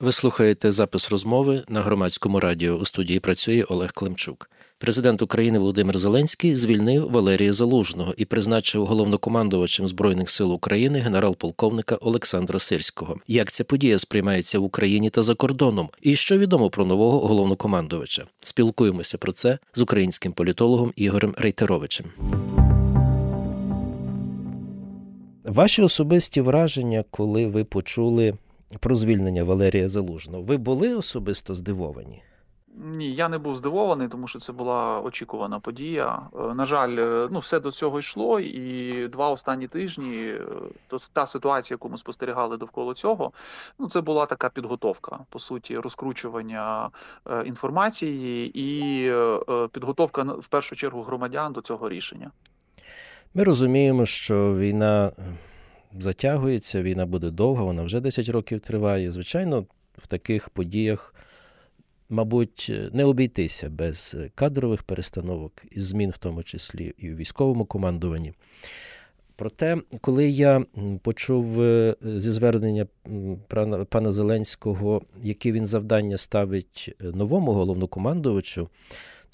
Ви 0.00 0.12
слухаєте 0.12 0.72
запис 0.72 1.10
розмови 1.10 1.62
на 1.68 1.82
громадському 1.82 2.40
радіо. 2.40 2.74
У 2.74 2.84
студії 2.84 3.20
працює 3.20 3.62
Олег 3.68 3.92
Климчук. 3.92 4.50
Президент 4.78 5.22
України 5.22 5.58
Володимир 5.58 5.98
Зеленський 5.98 6.56
звільнив 6.56 7.10
Валерія 7.10 7.52
Залужного 7.52 8.14
і 8.16 8.24
призначив 8.24 8.86
головнокомандувачем 8.86 9.86
збройних 9.86 10.30
сил 10.30 10.52
України 10.52 10.98
генерал-полковника 10.98 11.94
Олександра 11.94 12.58
Сирського. 12.58 13.16
Як 13.26 13.52
ця 13.52 13.64
подія 13.64 13.98
сприймається 13.98 14.58
в 14.58 14.64
Україні 14.64 15.10
та 15.10 15.22
за 15.22 15.34
кордоном? 15.34 15.88
І 16.02 16.16
що 16.16 16.38
відомо 16.38 16.70
про 16.70 16.84
нового 16.84 17.20
головнокомандувача? 17.20 18.24
Спілкуємося 18.40 19.18
про 19.18 19.32
це 19.32 19.58
з 19.74 19.80
українським 19.80 20.32
політологом 20.32 20.92
Ігорем 20.96 21.34
Рейтеровичем. 21.38 22.06
Ваші 25.44 25.82
особисті 25.82 26.40
враження, 26.40 27.04
коли 27.10 27.46
ви 27.46 27.64
почули 27.64 28.34
про 28.80 28.94
звільнення 28.94 29.44
Валерія 29.44 29.88
Залужного, 29.88 30.42
ви 30.42 30.56
були 30.56 30.94
особисто 30.94 31.54
здивовані? 31.54 32.22
Ні, 32.84 33.14
я 33.14 33.28
не 33.28 33.38
був 33.38 33.56
здивований, 33.56 34.08
тому 34.08 34.28
що 34.28 34.38
це 34.38 34.52
була 34.52 35.00
очікувана 35.00 35.60
подія. 35.60 36.20
Е, 36.34 36.54
на 36.54 36.66
жаль, 36.66 36.96
е, 36.98 37.28
ну 37.30 37.38
все 37.38 37.60
до 37.60 37.70
цього 37.70 37.98
йшло, 37.98 38.40
і 38.40 39.08
два 39.08 39.30
останні 39.30 39.68
тижні 39.68 40.16
е, 40.16 40.40
то 40.88 40.96
та 41.12 41.26
ситуація, 41.26 41.74
яку 41.74 41.88
ми 41.88 41.98
спостерігали 41.98 42.56
довкола 42.56 42.94
цього, 42.94 43.32
ну 43.78 43.88
це 43.88 44.00
була 44.00 44.26
така 44.26 44.48
підготовка, 44.48 45.18
по 45.30 45.38
суті, 45.38 45.78
розкручування 45.78 46.90
інформації 47.44 48.50
і 48.54 49.12
підготовка 49.72 50.22
в 50.22 50.46
першу 50.46 50.76
чергу 50.76 51.02
громадян 51.02 51.52
до 51.52 51.60
цього 51.60 51.88
рішення. 51.88 52.30
Ми 53.34 53.44
розуміємо, 53.44 54.06
що 54.06 54.54
війна 54.54 55.12
затягується, 55.98 56.82
війна 56.82 57.06
буде 57.06 57.30
довга, 57.30 57.64
вона 57.64 57.82
вже 57.82 58.00
10 58.00 58.28
років 58.28 58.60
триває. 58.60 59.10
Звичайно, 59.10 59.66
в 59.98 60.06
таких 60.06 60.50
подіях 60.50 61.14
мабуть, 62.08 62.72
не 62.92 63.04
обійтися 63.04 63.70
без 63.70 64.16
кадрових 64.34 64.82
перестановок 64.82 65.52
і 65.70 65.80
змін, 65.80 66.10
в 66.10 66.18
тому 66.18 66.42
числі 66.42 66.94
і 66.98 67.10
в 67.10 67.16
військовому 67.16 67.64
командуванні. 67.64 68.32
Проте, 69.36 69.76
коли 70.00 70.28
я 70.28 70.64
почув 71.02 71.62
е, 71.62 71.96
зі 72.02 72.32
звернення 72.32 72.86
пана 73.88 74.12
Зеленського, 74.12 75.02
які 75.22 75.52
він 75.52 75.66
завдання 75.66 76.16
ставить 76.16 76.96
новому 77.00 77.52
головнокомандувачу, 77.52 78.68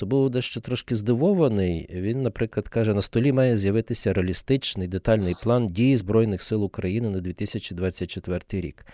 то 0.02 0.06
був 0.06 0.30
дещо 0.30 0.60
трошки 0.60 0.96
здивований. 0.96 1.88
Він, 1.90 2.22
наприклад, 2.22 2.68
каже, 2.68 2.94
на 2.94 3.02
столі 3.02 3.32
має 3.32 3.56
з'явитися 3.56 4.12
реалістичний 4.12 4.88
детальний 4.88 5.34
план 5.42 5.66
дії 5.66 5.96
Збройних 5.96 6.42
сил 6.42 6.64
України 6.64 7.10
на 7.10 7.20
2024 7.20 8.40
рік. 8.50 8.86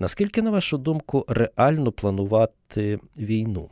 Наскільки, 0.00 0.42
на 0.42 0.50
вашу 0.50 0.78
думку, 0.78 1.24
реально 1.28 1.92
планувати 1.92 2.98
війну? 3.16 3.70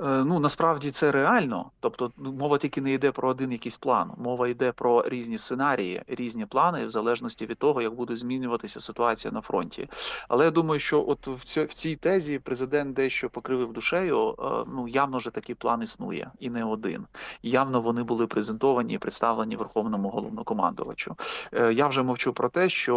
Е, 0.00 0.24
ну 0.24 0.38
насправді 0.38 0.90
це 0.90 1.12
реально, 1.12 1.70
тобто 1.80 2.12
ну, 2.16 2.32
мова 2.32 2.58
тільки 2.58 2.80
не 2.80 2.92
йде 2.92 3.12
про 3.12 3.28
один 3.28 3.52
якийсь 3.52 3.76
план, 3.76 4.10
мова 4.16 4.48
йде 4.48 4.72
про 4.72 5.08
різні 5.08 5.38
сценарії, 5.38 6.02
різні 6.06 6.46
плани, 6.46 6.86
в 6.86 6.90
залежності 6.90 7.46
від 7.46 7.58
того, 7.58 7.82
як 7.82 7.94
буде 7.94 8.16
змінюватися 8.16 8.80
ситуація 8.80 9.32
на 9.32 9.40
фронті. 9.40 9.88
Але 10.28 10.44
я 10.44 10.50
думаю, 10.50 10.80
що 10.80 11.04
от 11.08 11.26
в 11.26 11.74
цій, 11.74 11.96
тезі 11.96 12.38
президент 12.38 12.94
дещо 12.94 13.30
покривив 13.30 13.72
душею. 13.72 14.34
Е, 14.38 14.44
ну 14.74 14.88
явно 14.88 15.18
вже 15.18 15.30
такий 15.30 15.54
план 15.54 15.82
існує, 15.82 16.30
і 16.40 16.50
не 16.50 16.64
один. 16.64 17.06
Явно 17.42 17.80
вони 17.80 18.02
були 18.02 18.26
презентовані 18.26 18.94
і 18.94 18.98
представлені 18.98 19.56
верховному 19.56 20.08
головнокомандувачу. 20.08 21.16
Е, 21.52 21.72
я 21.72 21.86
вже 21.86 22.02
мовчу 22.02 22.32
про 22.32 22.48
те, 22.48 22.68
що 22.68 22.96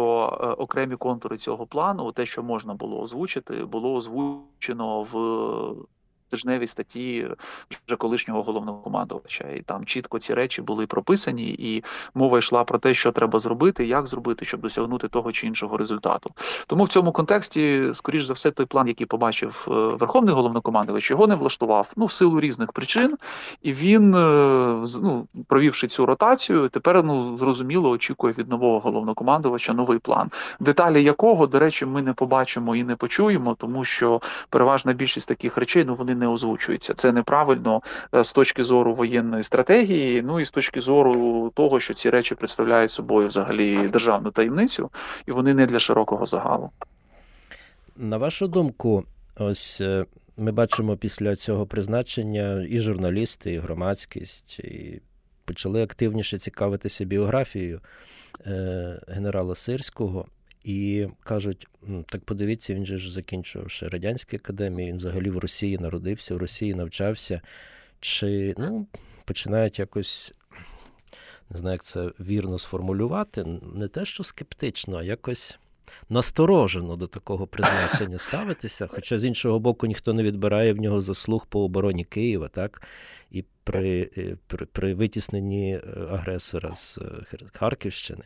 окремі 0.58 0.96
контури 0.96 1.36
цього 1.36 1.66
плану, 1.66 2.12
те, 2.12 2.26
що 2.26 2.42
можна 2.42 2.74
було 2.74 3.00
озвучити, 3.00 3.64
було 3.64 3.94
озвучено 3.94 5.02
в 5.02 5.16
тижневій 6.28 6.66
статті 6.66 7.28
вже 7.86 7.96
колишнього 7.96 8.42
головнокомандувача, 8.42 9.44
і 9.48 9.62
там 9.62 9.84
чітко 9.84 10.18
ці 10.18 10.34
речі 10.34 10.62
були 10.62 10.86
прописані, 10.86 11.48
і 11.48 11.84
мова 12.14 12.38
йшла 12.38 12.64
про 12.64 12.78
те, 12.78 12.94
що 12.94 13.12
треба 13.12 13.38
зробити, 13.38 13.86
як 13.86 14.06
зробити, 14.06 14.44
щоб 14.44 14.60
досягнути 14.60 15.08
того 15.08 15.32
чи 15.32 15.46
іншого 15.46 15.76
результату. 15.76 16.30
Тому 16.66 16.84
в 16.84 16.88
цьому 16.88 17.12
контексті, 17.12 17.90
скоріш 17.94 18.24
за 18.24 18.32
все, 18.32 18.50
той 18.50 18.66
план, 18.66 18.88
який 18.88 19.06
побачив 19.06 19.68
е, 19.68 19.72
верховний 19.72 20.34
головнокомандувач, 20.34 21.10
його 21.10 21.26
не 21.26 21.34
влаштував. 21.34 21.92
Ну 21.96 22.06
в 22.06 22.12
силу 22.12 22.40
різних 22.40 22.72
причин, 22.72 23.16
і 23.62 23.72
він, 23.72 24.14
е, 24.14 24.84
ну 25.02 25.26
провівши 25.48 25.88
цю 25.88 26.06
ротацію, 26.06 26.68
тепер 26.68 27.04
ну 27.04 27.36
зрозуміло 27.36 27.90
очікує 27.90 28.34
від 28.38 28.48
нового 28.48 28.80
головнокомандувача 28.80 29.72
новий 29.72 29.98
план, 29.98 30.30
деталі 30.60 31.02
якого, 31.02 31.46
до 31.46 31.58
речі, 31.58 31.86
ми 31.86 32.02
не 32.02 32.12
побачимо 32.12 32.76
і 32.76 32.84
не 32.84 32.96
почуємо, 32.96 33.54
тому 33.54 33.84
що 33.84 34.20
переважна 34.50 34.92
більшість 34.92 35.28
таких 35.28 35.56
речей 35.56 35.84
ну 35.84 35.94
вони 35.94 36.14
не 36.16 36.28
озвучується. 36.28 36.94
Це 36.94 37.12
неправильно 37.12 37.82
е, 38.14 38.24
з 38.24 38.32
точки 38.32 38.62
зору 38.62 38.94
воєнної 38.94 39.42
стратегії, 39.42 40.22
ну 40.22 40.40
і 40.40 40.44
з 40.44 40.50
точки 40.50 40.80
зору 40.80 41.52
того, 41.54 41.80
що 41.80 41.94
ці 41.94 42.10
речі 42.10 42.34
представляють 42.34 42.90
собою 42.90 43.28
взагалі 43.28 43.88
державну 43.88 44.30
таємницю, 44.30 44.90
і 45.26 45.32
вони 45.32 45.54
не 45.54 45.66
для 45.66 45.78
широкого 45.78 46.26
загалу. 46.26 46.70
На 47.96 48.16
вашу 48.16 48.48
думку, 48.48 49.04
ось 49.36 49.80
е, 49.80 50.04
ми 50.36 50.52
бачимо 50.52 50.96
після 50.96 51.36
цього 51.36 51.66
призначення 51.66 52.66
і 52.70 52.78
журналісти, 52.78 53.52
і 53.52 53.58
громадськість, 53.58 54.58
і 54.58 55.00
почали 55.44 55.82
активніше 55.82 56.38
цікавитися 56.38 57.04
біографією 57.04 57.80
е, 58.46 59.00
генерала 59.08 59.54
Сирського. 59.54 60.26
І 60.66 61.08
кажуть, 61.22 61.68
так 62.06 62.24
подивіться, 62.24 62.74
він 62.74 62.86
же 62.86 62.98
ж 62.98 63.12
закінчував 63.12 63.70
ще 63.70 63.88
радянські 63.88 64.36
академії, 64.36 64.88
він 64.88 64.96
взагалі 64.96 65.30
в 65.30 65.38
Росії 65.38 65.78
народився, 65.78 66.34
в 66.34 66.38
Росії 66.38 66.74
навчався. 66.74 67.40
Чи 68.00 68.54
ну, 68.58 68.86
починають 69.24 69.78
якось, 69.78 70.34
не 71.50 71.58
знаю, 71.58 71.74
як 71.74 71.84
це 71.84 72.10
вірно 72.20 72.58
сформулювати, 72.58 73.44
не 73.74 73.88
те, 73.88 74.04
що 74.04 74.24
скептично, 74.24 74.96
а 74.96 75.02
якось 75.02 75.58
насторожено 76.08 76.96
до 76.96 77.06
такого 77.06 77.46
призначення 77.46 78.18
ставитися. 78.18 78.86
Хоча 78.86 79.18
з 79.18 79.24
іншого 79.24 79.58
боку, 79.58 79.86
ніхто 79.86 80.12
не 80.12 80.22
відбирає 80.22 80.72
в 80.72 80.76
нього 80.76 81.00
заслуг 81.00 81.46
по 81.46 81.60
обороні 81.60 82.04
Києва, 82.04 82.48
так? 82.48 82.82
І 83.30 83.44
при, 83.64 84.10
е, 84.16 84.36
при, 84.46 84.66
при 84.66 84.94
витісненні 84.94 85.72
е, 85.74 86.00
агресора 86.10 86.74
з 86.74 86.98
е, 86.98 87.02
Харківщини. 87.52 88.24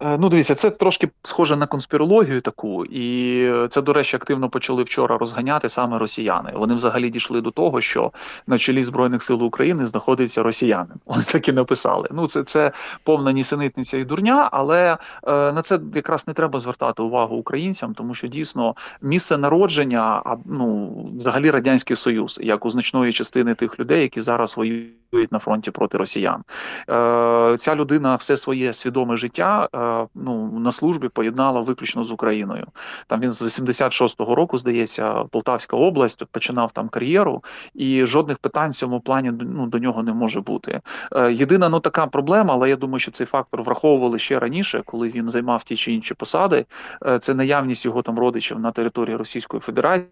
Е, 0.00 0.18
ну, 0.18 0.28
дивіться, 0.28 0.54
це 0.54 0.70
трошки 0.70 1.08
схоже 1.22 1.56
на 1.56 1.66
конспірологію 1.66 2.40
таку, 2.40 2.84
і 2.84 3.68
це, 3.70 3.82
до 3.82 3.92
речі, 3.92 4.16
активно 4.16 4.48
почали 4.48 4.82
вчора 4.82 5.18
розганяти 5.18 5.68
саме 5.68 5.98
росіяни. 5.98 6.52
Вони 6.54 6.74
взагалі 6.74 7.10
дійшли 7.10 7.40
до 7.40 7.50
того, 7.50 7.80
що 7.80 8.12
на 8.46 8.58
чолі 8.58 8.84
Збройних 8.84 9.22
сил 9.22 9.44
України 9.44 9.86
знаходиться 9.86 10.42
росіянин. 10.42 10.96
Вони 11.06 11.24
так 11.24 11.48
і 11.48 11.52
написали. 11.52 12.08
Ну, 12.12 12.28
це 12.28 12.42
це 12.42 12.72
повна 13.02 13.32
нісенітниця 13.32 13.98
і 13.98 14.04
дурня, 14.04 14.48
але 14.52 14.98
е, 15.26 15.52
на 15.52 15.62
це 15.62 15.78
якраз 15.94 16.28
не 16.28 16.34
треба 16.34 16.58
звертати 16.58 17.02
увагу 17.02 17.36
українцям, 17.36 17.94
тому 17.94 18.14
що 18.14 18.28
дійсно 18.28 18.74
місце 19.02 19.38
народження, 19.38 20.22
а 20.24 20.36
ну 20.44 20.94
взагалі 21.18 21.50
радянський 21.50 21.96
союз, 21.96 22.38
як 22.42 22.66
у 22.66 22.70
значної 22.70 23.12
частини 23.12 23.54
тих 23.54 23.80
людей, 23.80 24.02
які 24.02 24.20
зараз 24.20 24.56
воюють 24.56 25.05
на 25.30 25.38
фронті 25.38 25.70
проти 25.70 25.98
росіян. 25.98 26.42
Е, 26.90 27.56
Ця 27.58 27.74
людина 27.74 28.14
все 28.14 28.36
своє 28.36 28.72
свідоме 28.72 29.16
життя. 29.16 29.68
Е, 29.74 30.06
ну 30.14 30.58
на 30.58 30.72
службі 30.72 31.08
поєднала 31.08 31.60
виключно 31.60 32.04
з 32.04 32.12
Україною. 32.12 32.66
Там 33.06 33.20
він 33.20 33.30
з 33.30 33.42
86-го 33.42 34.34
року, 34.34 34.58
здається, 34.58 35.24
Полтавська 35.30 35.76
область 35.76 36.24
починав 36.24 36.72
там 36.72 36.88
кар'єру, 36.88 37.44
і 37.74 38.06
жодних 38.06 38.38
питань 38.38 38.70
в 38.70 38.74
цьому 38.74 39.00
плані 39.00 39.32
ну, 39.40 39.66
до 39.66 39.78
нього 39.78 40.02
не 40.02 40.12
може 40.12 40.40
бути. 40.40 40.80
Е, 41.12 41.32
єдина 41.32 41.68
ну 41.68 41.80
така 41.80 42.06
проблема, 42.06 42.54
але 42.54 42.68
я 42.68 42.76
думаю, 42.76 42.98
що 42.98 43.10
цей 43.10 43.26
фактор 43.26 43.62
враховували 43.62 44.18
ще 44.18 44.38
раніше, 44.38 44.82
коли 44.86 45.08
він 45.08 45.30
займав 45.30 45.64
ті 45.64 45.76
чи 45.76 45.92
інші 45.92 46.14
посади. 46.14 46.66
Е, 47.06 47.18
це 47.18 47.34
наявність 47.34 47.84
його 47.84 48.02
там 48.02 48.18
родичів 48.18 48.58
на 48.58 48.72
території 48.72 49.16
Російської 49.16 49.60
Федерації 49.60 50.08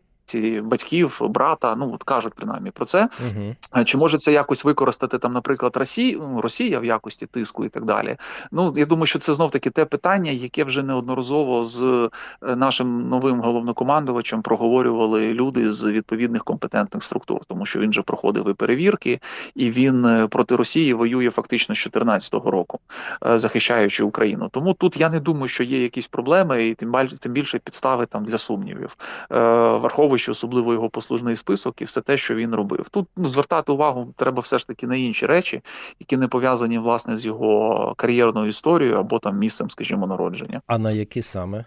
батьків, 0.62 1.20
брата, 1.20 1.76
ну 1.76 1.92
от 1.94 2.02
кажуть 2.02 2.34
принаймні 2.34 2.70
про 2.70 2.84
це. 2.84 3.08
Угу. 3.26 3.84
Чи 3.84 3.98
може 3.98 4.18
це 4.18 4.32
якось 4.32 4.64
використати 4.64 5.18
там, 5.18 5.32
наприклад, 5.32 5.76
Росія, 5.76 6.18
ну, 6.18 6.40
Росія 6.40 6.80
в 6.80 6.84
якості 6.84 7.26
тиску 7.26 7.64
і 7.64 7.68
так 7.68 7.84
далі? 7.84 8.16
Ну 8.52 8.74
я 8.76 8.86
думаю, 8.86 9.06
що 9.06 9.18
це 9.18 9.34
знов 9.34 9.50
таки 9.50 9.70
те 9.70 9.84
питання, 9.84 10.30
яке 10.30 10.64
вже 10.64 10.82
неодноразово 10.82 11.64
з 11.64 12.10
е, 12.42 12.56
нашим 12.56 13.08
новим 13.08 13.40
головнокомандувачем 13.40 14.42
проговорювали 14.42 15.32
люди 15.32 15.72
з 15.72 15.84
відповідних 15.84 16.44
компетентних 16.44 17.02
структур, 17.02 17.40
тому 17.48 17.66
що 17.66 17.80
він 17.80 17.92
же 17.92 18.02
проходив 18.02 18.48
і 18.48 18.52
перевірки, 18.52 19.20
і 19.54 19.70
він 19.70 20.06
е, 20.06 20.26
проти 20.26 20.56
Росії 20.56 20.94
воює 20.94 21.30
фактично 21.30 21.74
з 21.74 21.78
2014 21.78 22.34
року, 22.34 22.78
е, 23.26 23.38
захищаючи 23.38 24.04
Україну. 24.04 24.48
Тому 24.52 24.74
тут 24.74 24.96
я 24.96 25.10
не 25.10 25.20
думаю, 25.20 25.48
що 25.48 25.64
є 25.64 25.82
якісь 25.82 26.06
проблеми, 26.06 26.66
і 26.66 26.74
тим 26.74 27.32
більше 27.32 27.58
підстави 27.58 28.06
там 28.06 28.24
для 28.24 28.38
сумнівів. 28.38 28.96
Враховуючи 29.30 30.13
становище, 30.14 30.30
особливо 30.30 30.72
його 30.72 30.90
послужний 30.90 31.36
список, 31.36 31.82
і 31.82 31.84
все 31.84 32.00
те, 32.00 32.16
що 32.16 32.34
він 32.34 32.54
робив. 32.54 32.88
Тут 32.90 33.06
ну, 33.16 33.28
звертати 33.28 33.72
увагу 33.72 34.14
треба 34.16 34.40
все 34.40 34.58
ж 34.58 34.66
таки 34.66 34.86
на 34.86 34.96
інші 34.96 35.26
речі, 35.26 35.62
які 36.00 36.16
не 36.16 36.28
пов'язані 36.28 36.78
власне 36.78 37.16
з 37.16 37.26
його 37.26 37.94
кар'єрною 37.96 38.48
історією 38.48 38.96
або 38.96 39.18
там 39.18 39.38
місцем, 39.38 39.70
скажімо, 39.70 40.06
народження. 40.06 40.60
А 40.66 40.78
на 40.78 40.90
які 40.90 41.22
саме? 41.22 41.64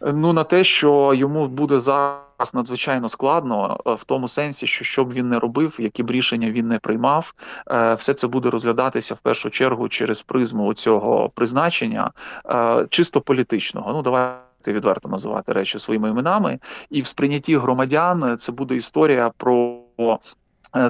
Ну 0.00 0.32
на 0.32 0.44
те, 0.44 0.64
що 0.64 1.14
йому 1.14 1.46
буде 1.46 1.80
зараз 1.80 2.54
надзвичайно 2.54 3.08
складно, 3.08 3.80
е, 3.86 3.94
в 3.94 4.04
тому 4.04 4.28
сенсі, 4.28 4.66
що 4.66 4.84
що 4.84 5.04
б 5.04 5.12
він 5.12 5.28
не 5.28 5.38
робив, 5.38 5.76
які 5.78 6.02
б 6.02 6.10
рішення 6.10 6.50
він 6.50 6.68
не 6.68 6.78
приймав, 6.78 7.34
е, 7.70 7.94
все 7.94 8.14
це 8.14 8.26
буде 8.26 8.50
розглядатися 8.50 9.14
в 9.14 9.20
першу 9.20 9.50
чергу 9.50 9.88
через 9.88 10.22
призму 10.22 10.74
цього 10.74 11.30
призначення, 11.34 12.10
е, 12.46 12.86
чисто 12.90 13.20
політичного. 13.20 13.92
Ну 13.92 14.02
давайте 14.02 14.51
відверто 14.68 15.08
називати 15.08 15.52
речі 15.52 15.78
своїми 15.78 16.08
іменами, 16.08 16.58
і 16.90 17.02
в 17.02 17.06
сприйнятті 17.06 17.56
громадян 17.56 18.36
це 18.38 18.52
буде 18.52 18.76
історія 18.76 19.30
про. 19.36 19.78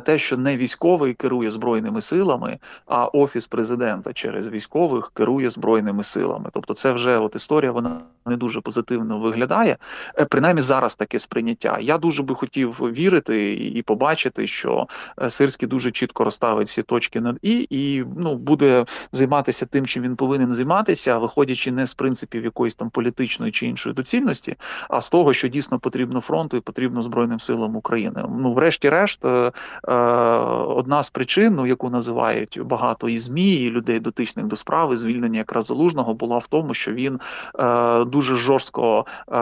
Те, 0.04 0.18
що 0.18 0.36
не 0.36 0.56
військовий 0.56 1.14
керує 1.14 1.50
збройними 1.50 2.00
силами, 2.00 2.58
а 2.86 3.04
офіс 3.04 3.46
президента 3.46 4.12
через 4.12 4.48
військових 4.48 5.10
керує 5.14 5.50
збройними 5.50 6.02
силами. 6.02 6.50
Тобто, 6.52 6.74
це 6.74 6.92
вже 6.92 7.18
от 7.18 7.34
історія, 7.34 7.72
вона 7.72 8.00
не 8.26 8.36
дуже 8.36 8.60
позитивно 8.60 9.18
виглядає. 9.18 9.76
Е, 10.18 10.24
принаймні 10.24 10.62
зараз 10.62 10.94
таке 10.94 11.18
сприйняття. 11.18 11.78
Я 11.80 11.98
дуже 11.98 12.22
би 12.22 12.34
хотів 12.34 12.70
вірити 12.70 13.54
і 13.54 13.82
побачити, 13.82 14.46
що 14.46 14.86
е, 15.22 15.30
Сирський 15.30 15.68
дуже 15.68 15.90
чітко 15.90 16.24
розставить 16.24 16.68
всі 16.68 16.82
точки 16.82 17.20
над 17.20 17.38
і 17.42 17.66
і 17.70 18.04
ну 18.16 18.36
буде 18.36 18.86
займатися 19.12 19.66
тим, 19.66 19.86
чим 19.86 20.02
він 20.02 20.16
повинен 20.16 20.50
займатися, 20.50 21.18
виходячи 21.18 21.72
не 21.72 21.86
з 21.86 21.94
принципів 21.94 22.44
якоїсь 22.44 22.74
там 22.74 22.90
політичної 22.90 23.52
чи 23.52 23.66
іншої 23.66 23.94
доцільності, 23.94 24.56
а 24.88 25.00
з 25.00 25.10
того, 25.10 25.32
що 25.32 25.48
дійсно 25.48 25.78
потрібно 25.78 26.20
фронту 26.20 26.56
і 26.56 26.60
потрібно 26.60 27.02
збройним 27.02 27.40
силам 27.40 27.76
України. 27.76 28.24
Ну, 28.38 28.52
врешті-решт, 28.52 29.24
е, 29.24 29.52
одна 30.68 31.02
з 31.02 31.10
причин, 31.10 31.54
ну, 31.54 31.66
яку 31.66 31.90
називають 31.90 32.60
багато 32.64 33.08
і 33.08 33.18
змі, 33.18 33.54
і 33.54 33.70
людей 33.70 34.00
дотичних 34.00 34.46
до 34.46 34.56
справи, 34.56 34.96
звільнення 34.96 35.38
якраз 35.38 35.66
залужного 35.66 36.14
була 36.14 36.38
в 36.38 36.46
тому, 36.46 36.74
що 36.74 36.92
він 36.92 37.20
дуже 38.06 38.34
жорстко, 38.34 39.06
е, 39.32 39.34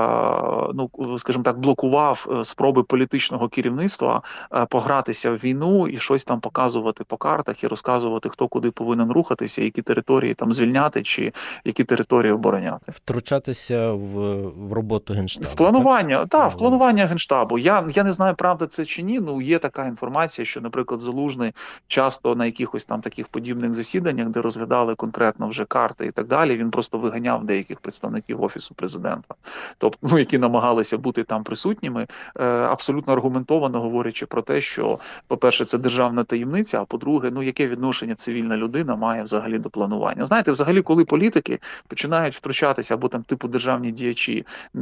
ну 0.75 0.91
скажімо 1.19 1.45
так, 1.45 1.59
блокував 1.59 2.27
е, 2.41 2.45
спроби 2.45 2.83
політичного 2.83 3.49
керівництва 3.49 4.23
е, 4.55 4.67
погратися 4.67 5.31
в 5.31 5.35
війну 5.35 5.89
і 5.89 5.97
щось 5.99 6.25
там 6.25 6.41
показувати 6.41 7.05
по 7.05 7.17
картах 7.17 7.65
і 7.65 7.67
розказувати, 7.67 8.29
хто 8.29 8.49
куди 8.49 8.71
повинен 8.71 9.13
рухатися, 9.13 9.63
які 9.63 9.83
території 9.83 10.35
там 10.35 10.53
звільняти, 10.53 11.03
чи 11.03 11.33
які 11.65 11.85
території 11.85 12.33
обороняти, 12.33 12.93
втручатися 12.93 13.93
в 13.93 14.31
в 14.71 14.73
роботу 14.73 15.15
генштабу. 15.15 15.51
В 15.51 15.55
планування, 15.55 16.17
так, 16.19 16.29
та, 16.29 16.49
в 16.49 16.57
планування 16.57 17.07
генштабу. 17.07 17.59
Я 17.59 17.85
я 17.95 18.05
не 18.05 18.13
знаю, 18.13 18.35
правда 18.35 18.67
це 18.67 18.85
чи 18.85 19.03
ні. 19.03 19.21
Ну 19.21 19.41
є 19.41 19.59
така 19.59 19.87
інформація, 19.87 20.20
що, 20.29 20.61
наприклад, 20.61 21.01
залужний 21.01 21.53
часто 21.87 22.35
на 22.35 22.47
якихось 22.47 22.85
там 22.85 23.01
таких 23.01 23.29
подібних 23.29 23.75
засіданнях, 23.75 24.29
де 24.29 24.43
розглядали 24.43 24.95
конкретно 24.95 25.49
вже 25.49 25.65
карти 25.65 26.07
і 26.07 26.11
так 26.11 26.27
далі. 26.27 26.57
Він 26.57 26.71
просто 26.71 26.99
виганяв 26.99 27.45
деяких 27.45 27.81
представників 27.81 28.43
офісу 28.43 28.75
президента, 28.75 29.35
тобто 29.79 29.99
ну, 30.03 30.19
які 30.19 30.39
намагалися 30.39 30.99
бути 30.99 31.23
там 31.23 31.45
присутніми, 31.45 32.07
е, 32.37 32.45
абсолютно 32.45 33.13
аргументовано 33.13 33.81
говорячи 33.81 34.27
про 34.27 34.43
те, 34.43 34.61
що, 34.61 34.99
по-перше, 35.27 35.65
це 35.65 35.79
державна 35.79 36.25
таємниця. 36.25 36.81
А 36.81 36.85
по-друге, 36.85 37.31
ну 37.31 37.43
яке 37.43 37.67
відношення 37.67 38.15
цивільна 38.15 38.57
людина 38.57 38.97
має 38.97 39.23
взагалі 39.23 39.59
до 39.59 39.71
планування? 39.71 40.25
Знаєте, 40.25 40.51
взагалі, 40.51 40.83
коли 40.83 41.05
політики 41.05 41.59
починають 41.89 42.35
втручатися 42.35 42.95
або 42.95 43.09
там 43.09 43.23
типу 43.23 43.49
державні 43.49 43.93
діячі, 43.93 44.47
е, 44.75 44.79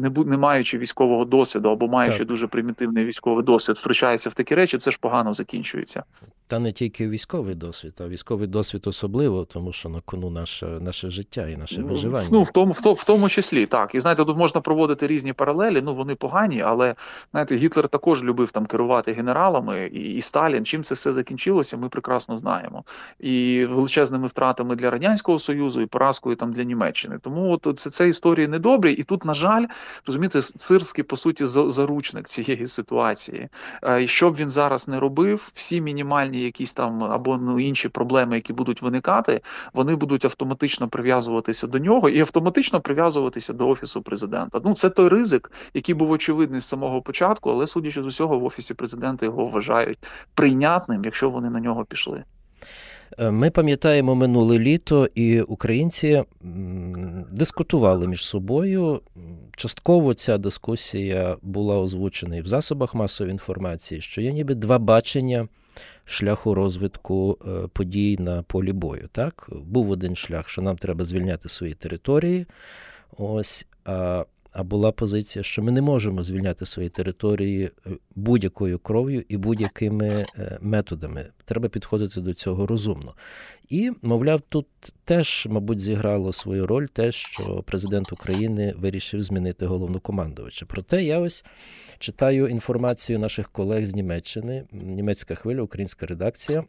не 0.00 0.10
не 0.26 0.36
маючи 0.36 0.78
військового 0.78 1.24
досвіду 1.24 1.70
або 1.70 1.88
маючи 1.88 2.18
так. 2.18 2.26
дуже 2.26 2.46
примітивний 2.46 3.04
військовий 3.04 3.44
досвід, 3.44 3.76
втручаються 3.76 4.30
в 4.30 4.34
такі 4.34 4.54
речі, 4.54 4.75
це 4.78 4.90
ж 4.90 4.98
погано 5.00 5.34
закінчується. 5.34 6.04
Та 6.48 6.58
не 6.58 6.72
тільки 6.72 7.08
військовий 7.08 7.54
досвід, 7.54 7.94
а 8.00 8.08
військовий 8.08 8.46
досвід 8.48 8.86
особливо, 8.86 9.44
тому 9.44 9.72
що 9.72 9.88
на 9.88 10.00
кону 10.00 10.30
наше 10.30 10.66
наше 10.66 11.10
життя 11.10 11.48
і 11.48 11.56
наше 11.56 11.80
ну, 11.80 11.86
виживання. 11.86 12.28
Ну 12.32 12.42
в 12.42 12.50
тому, 12.50 12.72
в, 12.72 12.92
в 12.92 13.04
тому 13.04 13.28
числі 13.28 13.66
так. 13.66 13.94
І 13.94 14.00
знаєте, 14.00 14.24
тут 14.24 14.36
можна 14.36 14.60
проводити 14.60 15.06
різні 15.06 15.32
паралелі. 15.32 15.82
Ну 15.82 15.94
вони 15.94 16.14
погані, 16.14 16.60
але 16.60 16.94
знаєте, 17.30 17.56
Гітлер 17.56 17.88
також 17.88 18.24
любив 18.24 18.50
там 18.50 18.66
керувати 18.66 19.12
генералами, 19.12 19.86
і, 19.86 20.14
і 20.14 20.20
Сталін. 20.20 20.64
Чим 20.64 20.82
це 20.82 20.94
все 20.94 21.12
закінчилося, 21.12 21.76
ми 21.76 21.88
прекрасно 21.88 22.36
знаємо. 22.36 22.84
І 23.20 23.64
величезними 23.70 24.26
втратами 24.26 24.76
для 24.76 24.90
радянського 24.90 25.38
союзу, 25.38 25.80
і 25.80 25.86
поразкою 25.86 26.36
там 26.36 26.52
для 26.52 26.62
Німеччини. 26.62 27.18
Тому 27.22 27.52
от 27.52 27.78
це 27.78 27.90
це 27.90 28.08
історії 28.08 28.48
недобрі. 28.48 28.92
І 28.92 29.02
тут, 29.02 29.24
на 29.24 29.34
жаль, 29.34 29.66
розумієте, 30.06 30.42
Цирський, 30.42 31.04
по 31.04 31.16
суті, 31.16 31.46
заручник 31.46 32.28
цієї 32.28 32.66
ситуації. 32.66 33.48
І 34.00 34.06
що 34.06 34.30
б 34.30 34.36
він 34.36 34.50
зараз 34.50 34.65
не 34.88 35.00
робив, 35.00 35.50
всі 35.54 35.80
мінімальні 35.80 36.40
якісь 36.40 36.72
там 36.72 37.04
або 37.04 37.36
ну 37.36 37.60
інші 37.60 37.88
проблеми, 37.88 38.34
які 38.34 38.52
будуть 38.52 38.82
виникати, 38.82 39.40
вони 39.72 39.96
будуть 39.96 40.24
автоматично 40.24 40.88
прив'язуватися 40.88 41.66
до 41.66 41.78
нього 41.78 42.08
і 42.08 42.20
автоматично 42.20 42.80
прив'язуватися 42.80 43.52
до 43.52 43.68
офісу 43.68 44.02
президента. 44.02 44.60
Ну 44.64 44.74
це 44.74 44.90
той 44.90 45.08
ризик, 45.08 45.52
який 45.74 45.94
був 45.94 46.10
очевидний 46.10 46.60
з 46.60 46.68
самого 46.68 47.02
початку, 47.02 47.50
але 47.50 47.66
судячи 47.66 48.02
з 48.02 48.06
усього, 48.06 48.38
в 48.38 48.44
офісі 48.44 48.74
президента 48.74 49.26
його 49.26 49.46
вважають 49.46 49.98
прийнятним, 50.34 51.02
якщо 51.04 51.30
вони 51.30 51.50
на 51.50 51.60
нього 51.60 51.84
пішли. 51.84 52.24
Е, 53.18 53.30
ми 53.30 53.50
пам'ятаємо 53.50 54.14
минуле 54.14 54.58
літо, 54.58 55.08
і 55.14 55.40
українці 55.40 56.24
дискутували 57.30 58.08
між 58.08 58.24
собою. 58.24 59.00
Частково 59.56 60.14
ця 60.14 60.38
дискусія 60.38 61.36
була 61.42 61.78
озвучена 61.78 62.36
і 62.36 62.40
в 62.40 62.46
засобах 62.46 62.94
масової 62.94 63.32
інформації, 63.32 64.00
що 64.00 64.20
є 64.20 64.32
ніби 64.32 64.54
два 64.54 64.78
бачення 64.78 65.48
шляху 66.04 66.54
розвитку 66.54 67.38
е, 67.46 67.68
подій 67.72 68.16
на 68.20 68.42
полі 68.42 68.72
бою. 68.72 69.08
Так? 69.12 69.50
Був 69.52 69.90
один 69.90 70.16
шлях, 70.16 70.48
що 70.48 70.62
нам 70.62 70.76
треба 70.76 71.04
звільняти 71.04 71.48
свої 71.48 71.74
території. 71.74 72.46
Ось, 73.18 73.66
а 74.56 74.62
була 74.62 74.92
позиція, 74.92 75.42
що 75.42 75.62
ми 75.62 75.72
не 75.72 75.82
можемо 75.82 76.22
звільняти 76.22 76.66
свої 76.66 76.88
території 76.88 77.64
е, 77.64 77.90
будь-якою 78.14 78.78
кров'ю 78.78 79.24
і 79.28 79.36
будь-якими 79.36 80.26
е, 80.38 80.58
методами. 80.60 81.28
Треба 81.44 81.68
підходити 81.68 82.20
до 82.20 82.34
цього 82.34 82.66
розумно. 82.66 83.14
І, 83.68 83.92
мовляв, 84.02 84.40
тут 84.40 84.66
теж, 85.04 85.46
мабуть, 85.50 85.80
зіграло 85.80 86.32
свою 86.32 86.66
роль 86.66 86.86
те, 86.86 87.12
що 87.12 87.62
президент 87.66 88.12
України 88.12 88.74
вирішив 88.78 89.22
змінити 89.22 89.66
головнокомандувача. 89.66 90.66
Проте 90.66 91.04
я 91.04 91.18
ось 91.18 91.44
читаю 91.98 92.48
інформацію 92.48 93.18
наших 93.18 93.48
колег 93.48 93.86
з 93.86 93.94
Німеччини, 93.94 94.64
німецька 94.72 95.34
хвиля, 95.34 95.62
українська 95.62 96.06
редакція. 96.06 96.64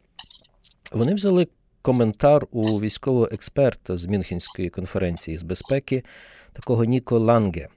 Вони 0.92 1.14
взяли 1.14 1.48
коментар 1.82 2.46
у 2.50 2.62
військового 2.62 3.28
експерта 3.32 3.96
з 3.96 4.06
Мюнхенської 4.06 4.70
конференції 4.70 5.36
з 5.36 5.42
безпеки, 5.42 6.04
такого 6.52 6.84
Ніко 6.84 7.18
Ланге. 7.18 7.68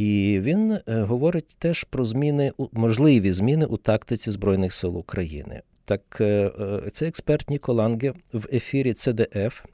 І 0.00 0.40
він 0.42 0.72
е, 0.72 0.80
говорить 1.00 1.56
теж 1.58 1.84
про 1.84 2.04
зміни, 2.04 2.52
можливі 2.72 3.32
зміни 3.32 3.66
у 3.66 3.76
тактиці 3.76 4.30
Збройних 4.30 4.74
сил 4.74 4.98
України. 4.98 5.62
Так, 5.84 6.18
е, 6.20 6.24
е, 6.24 6.90
цей 6.92 7.08
експерт 7.08 7.50
Ніко 7.50 7.72
Ланге 7.72 8.12
в 8.32 8.46
ефірі 8.52 8.92
ЦДФ, 8.92 9.64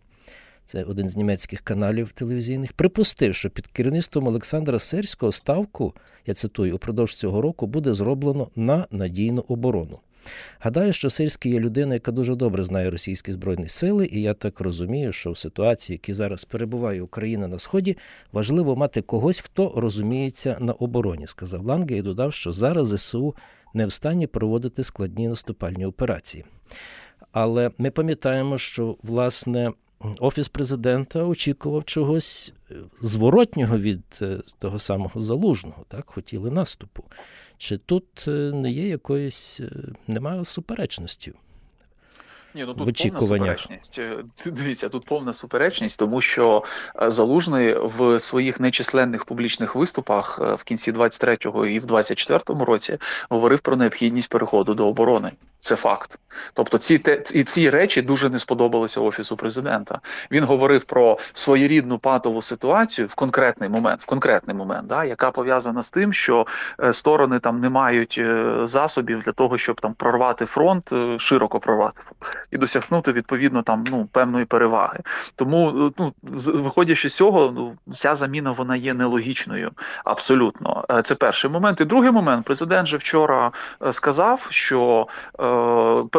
це 0.65 0.85
один 0.85 1.09
з 1.09 1.17
німецьких 1.17 1.61
каналів 1.61 2.13
телевізійних, 2.13 2.73
припустив, 2.73 3.35
що 3.35 3.51
під 3.51 3.67
керівництвом 3.67 4.27
Олександра 4.27 4.79
Серського 4.79 5.33
ставку, 5.33 5.95
я 6.27 6.35
цитую, 6.35 6.77
упродовж 6.77 7.15
цього 7.15 7.43
року 7.43 7.67
буде 7.67 7.93
зроблено 7.93 8.49
на 8.57 8.87
надійну 8.91 9.45
оборону. 9.49 9.99
Гадаю, 10.61 10.93
що 10.93 11.11
Сирський 11.11 11.53
є 11.53 11.61
людина, 11.61 11.95
яка 11.95 12.13
дуже 12.13 12.35
добре 12.35 12.65
знає 12.65 12.91
російські 12.91 13.33
збройні 13.33 13.69
сили, 13.69 14.09
і 14.13 14.23
я 14.23 14.35
так 14.35 14.61
розумію, 14.61 15.13
що 15.13 15.31
в 15.31 15.39
ситуації, 15.39 15.95
які 15.95 16.15
зараз 16.15 16.45
перебуває 16.45 17.03
Україна 17.03 17.49
на 17.49 17.59
сході, 17.59 17.97
важливо 18.33 18.77
мати 18.77 19.03
когось, 19.03 19.41
хто 19.41 19.73
розуміється 19.77 20.57
на 20.61 20.73
обороні, 20.73 21.27
сказав 21.27 21.65
Ланге 21.65 21.97
і 21.97 22.03
додав, 22.03 22.33
що 22.33 22.53
зараз 22.53 22.89
ЗСУ 22.89 23.35
не 23.75 23.87
в 23.87 23.93
стані 23.93 24.27
проводити 24.27 24.85
складні 24.85 25.29
наступальні 25.29 25.87
операції. 25.87 26.45
Але 27.33 27.71
ми 27.79 27.91
пам'ятаємо, 27.91 28.59
що 28.59 28.97
власне. 29.03 29.73
Офіс 30.21 30.49
президента 30.49 31.25
очікував 31.25 31.85
чогось 31.85 32.53
зворотнього 33.01 33.79
від 33.79 34.19
е, 34.23 34.41
того 34.59 34.79
самого 34.79 35.21
залужного, 35.21 35.85
так 35.89 36.11
хотіли 36.11 36.51
наступу. 36.51 37.05
Чи 37.59 37.79
тут 37.79 38.25
е, 38.29 38.31
не 38.31 38.71
є 38.71 38.89
якоїсь, 38.89 39.61
е, 39.61 39.71
немає 40.07 40.45
суперечності? 40.45 41.33
Ні, 42.55 42.65
ну 42.67 42.75
тут 42.75 43.03
повна 43.13 43.21
суперечність. 43.21 43.99
Е, 43.99 44.25
дивіться, 44.47 44.89
тут 44.89 45.05
повна 45.05 45.33
суперечність, 45.33 45.99
тому 45.99 46.21
що 46.21 46.65
Залужний 47.03 47.75
в 47.79 48.21
своїх 48.21 48.61
нечисленних 48.61 49.25
публічних 49.25 49.75
виступах 49.75 50.39
в 50.39 50.65
кінці 50.65 50.93
23-го 50.93 51.67
і 51.67 51.79
в 51.79 51.85
24-му 51.85 52.65
році 52.65 52.99
говорив 53.29 53.61
про 53.61 53.77
необхідність 53.77 54.31
переходу 54.31 54.75
до 54.75 54.89
оборони. 54.89 55.33
Це 55.67 55.77
факт. 55.77 56.19
Тобто, 56.55 56.79
ці 56.79 56.99
те 56.99 57.23
і 57.35 57.45
ці 57.45 57.71
речі 57.71 58.03
дуже 58.03 58.31
не 58.31 58.39
сподобалися 58.39 59.01
офісу 59.01 59.37
президента. 59.37 60.01
Він 60.31 60.45
говорив 60.45 60.85
про 60.85 61.19
своєрідну 61.33 61.99
патову 61.99 62.43
ситуацію 62.43 63.07
в 63.07 63.15
конкретний 63.15 63.69
момент, 63.69 64.03
в 64.03 64.07
конкретний 64.07 64.57
момент, 64.57 64.87
да, 64.87 65.05
яка 65.05 65.31
пов'язана 65.31 65.83
з 65.83 65.91
тим, 65.91 66.13
що 66.13 66.47
е, 66.81 66.93
сторони 66.93 67.39
там 67.39 67.61
не 67.61 67.71
мають 67.71 68.17
е, 68.19 68.53
засобів 68.65 69.21
для 69.21 69.33
того, 69.33 69.59
щоб 69.59 69.81
там 69.81 69.95
прорвати 69.95 70.45
фронт, 70.45 70.93
е, 70.93 71.19
широко 71.19 71.61
прорвати 71.61 72.03
і 72.51 72.59
досягнути 72.59 73.13
відповідно 73.13 73.63
там 73.63 73.85
ну 73.91 74.09
певної 74.13 74.45
переваги. 74.45 75.01
Тому 75.37 75.93
ну 75.99 76.13
виходячи 76.23 77.09
з 77.09 77.15
цього, 77.15 77.53
ну 77.55 77.95
ця 77.95 78.15
заміна 78.15 78.51
вона 78.53 78.77
є 78.77 78.95
нелогічною. 78.95 79.71
Абсолютно, 80.05 80.85
це 81.05 81.15
перший 81.15 81.51
момент. 81.51 81.81
І 81.81 81.85
другий 81.85 82.11
момент 82.11 82.47
президент 82.47 82.89
же 82.89 82.97
вчора 82.97 83.53
сказав, 83.91 84.47
що 84.51 85.07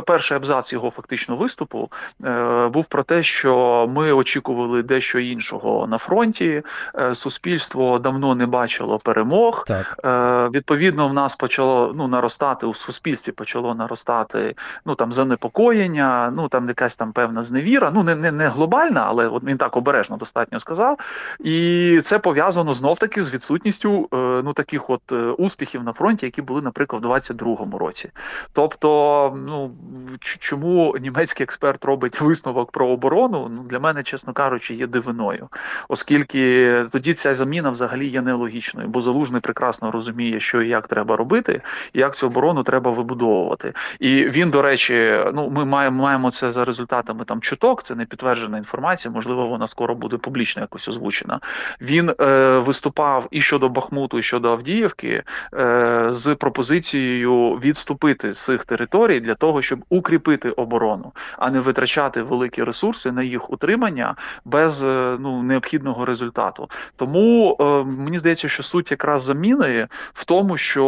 перший 0.05 0.37
абзац 0.37 0.73
його 0.73 0.89
фактично 0.89 1.35
виступу 1.35 1.91
е, 2.25 2.67
був 2.67 2.85
про 2.85 3.03
те, 3.03 3.23
що 3.23 3.87
ми 3.95 4.11
очікували 4.11 4.83
дещо 4.83 5.19
іншого 5.19 5.87
на 5.87 5.97
фронті. 5.97 6.63
Е, 6.95 7.15
суспільство 7.15 7.99
давно 7.99 8.35
не 8.35 8.45
бачило 8.45 8.99
перемог. 8.99 9.63
Так. 9.67 9.99
Е, 10.05 10.49
відповідно, 10.49 11.07
в 11.07 11.13
нас 11.13 11.35
почало 11.35 11.93
ну 11.95 12.07
наростати 12.07 12.65
у 12.65 12.73
суспільстві, 12.73 13.31
почало 13.31 13.75
наростати 13.75 14.55
ну 14.85 14.95
там 14.95 15.11
занепокоєння, 15.11 16.33
ну 16.35 16.47
там 16.47 16.67
якась 16.67 16.95
там 16.95 17.11
певна 17.11 17.43
зневіра. 17.43 17.91
Ну 17.93 18.03
не 18.03 18.15
не, 18.15 18.31
не 18.31 18.47
глобальна, 18.47 19.05
але 19.07 19.27
от 19.27 19.43
він 19.43 19.57
так 19.57 19.77
обережно 19.77 20.17
достатньо 20.17 20.59
сказав. 20.59 20.97
І 21.39 21.99
це 22.03 22.19
пов'язано 22.19 22.73
знов 22.73 22.99
таки 22.99 23.21
з 23.21 23.33
відсутністю 23.33 24.09
ну 24.43 24.53
таких 24.53 24.89
от 24.89 25.11
успіхів 25.37 25.83
на 25.83 25.93
фронті, 25.93 26.25
які 26.25 26.41
були, 26.41 26.61
наприклад, 26.61 27.05
в 27.05 27.07
22-му 27.07 27.77
році. 27.77 28.11
Тобто, 28.53 29.26
ну 29.35 29.71
чому 30.19 30.95
німецький 31.01 31.43
експерт 31.43 31.85
робить 31.85 32.21
висновок 32.21 32.71
про 32.71 32.87
оборону? 32.87 33.51
Ну 33.55 33.63
для 33.63 33.79
мене, 33.79 34.03
чесно 34.03 34.33
кажучи, 34.33 34.73
є 34.73 34.87
дивиною, 34.87 35.49
оскільки 35.87 36.73
тоді 36.91 37.13
ця 37.13 37.35
заміна 37.35 37.69
взагалі 37.69 38.07
є 38.07 38.21
нелогічною, 38.21 38.87
бо 38.87 39.01
залужний 39.01 39.41
прекрасно 39.41 39.91
розуміє, 39.91 40.39
що 40.39 40.61
і 40.61 40.69
як 40.69 40.87
треба 40.87 41.15
робити, 41.15 41.61
і 41.93 41.99
як 41.99 42.15
цю 42.15 42.27
оборону 42.27 42.63
треба 42.63 42.91
вибудовувати. 42.91 43.73
І 43.99 44.25
він, 44.25 44.49
до 44.49 44.61
речі, 44.61 45.19
ну 45.33 45.49
ми 45.49 45.65
маємо 45.65 46.03
маємо 46.03 46.31
це 46.31 46.51
за 46.51 46.65
результатами 46.65 47.25
там 47.25 47.41
чуток. 47.41 47.83
Це 47.83 47.95
не 47.95 48.05
підтверджена 48.05 48.57
інформація. 48.57 49.11
Можливо, 49.11 49.47
вона 49.47 49.67
скоро 49.67 49.95
буде 49.95 50.17
публічно 50.17 50.61
якось 50.61 50.87
озвучена. 50.87 51.39
Він 51.81 52.13
е, 52.21 52.57
виступав 52.57 53.27
і 53.31 53.41
щодо 53.41 53.69
Бахмуту, 53.69 54.19
і 54.19 54.23
щодо 54.23 54.51
Авдіївки 54.51 55.23
е, 55.53 56.07
з 56.09 56.35
пропозицією 56.35 57.51
відступити 57.51 58.33
з 58.33 58.43
цих 58.43 58.65
територій 59.07 59.19
для 59.27 59.35
того, 59.35 59.61
щоб 59.61 59.79
укріпити 59.89 60.49
оборону, 60.49 61.11
а 61.37 61.49
не 61.49 61.59
витрачати 61.59 62.21
великі 62.21 62.63
ресурси 62.63 63.11
на 63.11 63.23
їх 63.23 63.49
утримання 63.51 64.15
без 64.45 64.83
е, 64.83 65.17
ну 65.19 65.43
необхідного 65.43 66.05
результату. 66.05 66.69
Тому 66.95 67.57
е, 67.59 67.63
мені 67.83 68.17
здається, 68.17 68.49
що 68.49 68.63
суть 68.63 68.91
якраз 68.91 69.23
заміни 69.23 69.87
в 70.13 70.25
тому, 70.25 70.57
що 70.57 70.85